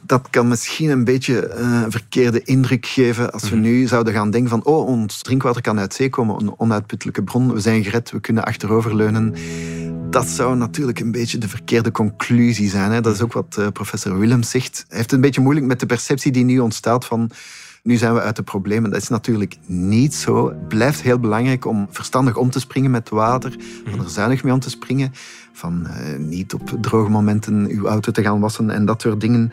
dat 0.06 0.30
kan 0.30 0.48
misschien 0.48 0.90
een 0.90 1.04
beetje 1.04 1.48
eh, 1.48 1.82
een 1.84 1.92
verkeerde 1.92 2.44
indruk 2.44 2.86
geven 2.86 3.32
als 3.32 3.50
we 3.50 3.56
nu 3.56 3.88
zouden 3.88 4.14
gaan 4.14 4.32
denken 4.32 4.50
van 4.50 4.64
oh, 4.64 4.88
ons 4.88 5.22
drinkwater 5.22 5.62
kan 5.62 5.80
uit 5.80 5.94
zee 5.94 6.10
komen, 6.10 6.42
een 6.42 6.60
onuitputtelijke 6.60 7.24
bron, 7.24 7.54
we 7.54 7.60
zijn 7.60 7.84
gered, 7.84 8.12
we 8.12 8.20
kunnen 8.20 8.46
achteroverleunen. 8.46 9.36
Dat 10.10 10.28
zou 10.28 10.56
natuurlijk 10.56 11.00
een 11.00 11.12
beetje 11.12 11.38
de 11.38 11.48
verkeerde 11.48 11.92
conclusie 11.92 12.70
zijn. 12.70 12.92
Hè. 12.92 13.02
Dat 13.02 13.14
is 13.14 13.22
ook 13.22 13.34
wat 13.34 13.56
eh, 13.58 13.68
professor 13.68 14.20
Willems 14.20 14.50
zegt. 14.50 14.86
Hij 14.88 14.98
heeft 14.98 15.10
het 15.10 15.12
een 15.12 15.26
beetje 15.26 15.42
moeilijk 15.42 15.66
met 15.66 15.80
de 15.80 15.86
perceptie 15.86 16.32
die 16.32 16.44
nu 16.44 16.60
ontstaat 16.60 17.06
van 17.06 17.32
nu 17.86 17.96
zijn 17.96 18.14
we 18.14 18.22
uit 18.22 18.36
de 18.36 18.44
problemen. 18.44 18.90
Dat 18.92 19.02
is 19.02 19.08
natuurlijk 19.08 19.58
niet 19.66 20.14
zo. 20.14 20.48
Het 20.48 20.68
blijft 20.68 21.02
heel 21.02 21.20
belangrijk 21.20 21.66
om 21.66 21.88
verstandig 21.90 22.36
om 22.36 22.50
te 22.50 22.60
springen 22.60 22.92
met 22.92 23.10
water, 23.10 23.56
van 23.86 24.00
er 24.00 24.10
zuinig 24.10 24.44
mee 24.44 24.54
om 24.54 24.60
te 24.60 24.70
springen, 24.70 25.14
van 25.54 25.88
eh, 25.88 26.18
niet 26.18 26.54
op 26.54 26.78
droge 26.82 27.10
momenten 27.10 27.68
uw 27.70 27.88
auto 27.88 28.12
te 28.12 28.22
gaan 28.22 28.40
wassen 28.40 28.70
en 28.70 28.86
dat 28.86 29.02
soort 29.02 29.22
dingen. 29.22 29.52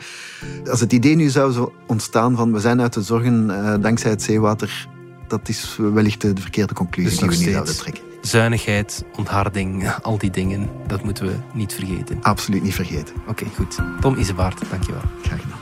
Als 0.71 0.81
het 0.81 0.93
idee 0.93 1.17
nu 1.17 1.29
zou 1.29 1.53
zo 1.53 1.73
ontstaan 1.87 2.37
van 2.37 2.53
we 2.53 2.61
zijn 2.61 2.81
uit 2.81 2.93
de 2.93 3.03
zorgen 3.03 3.65
eh, 3.65 3.75
dankzij 3.81 4.11
het 4.11 4.23
zeewater, 4.23 4.89
dat 5.29 5.49
is 5.49 5.79
wellicht 5.93 6.21
de, 6.21 6.33
de 6.33 6.41
verkeerde 6.41 6.75
conclusie 6.75 7.11
Dus 7.11 7.29
die 7.29 7.39
we 7.39 7.45
nu 7.45 7.53
zouden 7.53 7.77
trekken. 7.77 8.03
Zuinigheid, 8.21 9.05
ontharding, 9.17 9.91
al 10.03 10.19
die 10.19 10.31
dingen, 10.31 10.69
dat 10.87 11.05
moeten 11.05 11.27
we 11.27 11.35
niet 11.55 11.75
vergeten. 11.75 12.19
Absoluut 12.23 12.63
niet 12.63 12.75
vergeten. 12.75 13.15
Oké, 13.27 13.45
goed. 13.55 13.79
Tom 14.01 14.17
Isebaard, 14.17 14.61
dankjewel. 14.71 15.03
Graag 15.23 15.41
gedaan. 15.41 15.62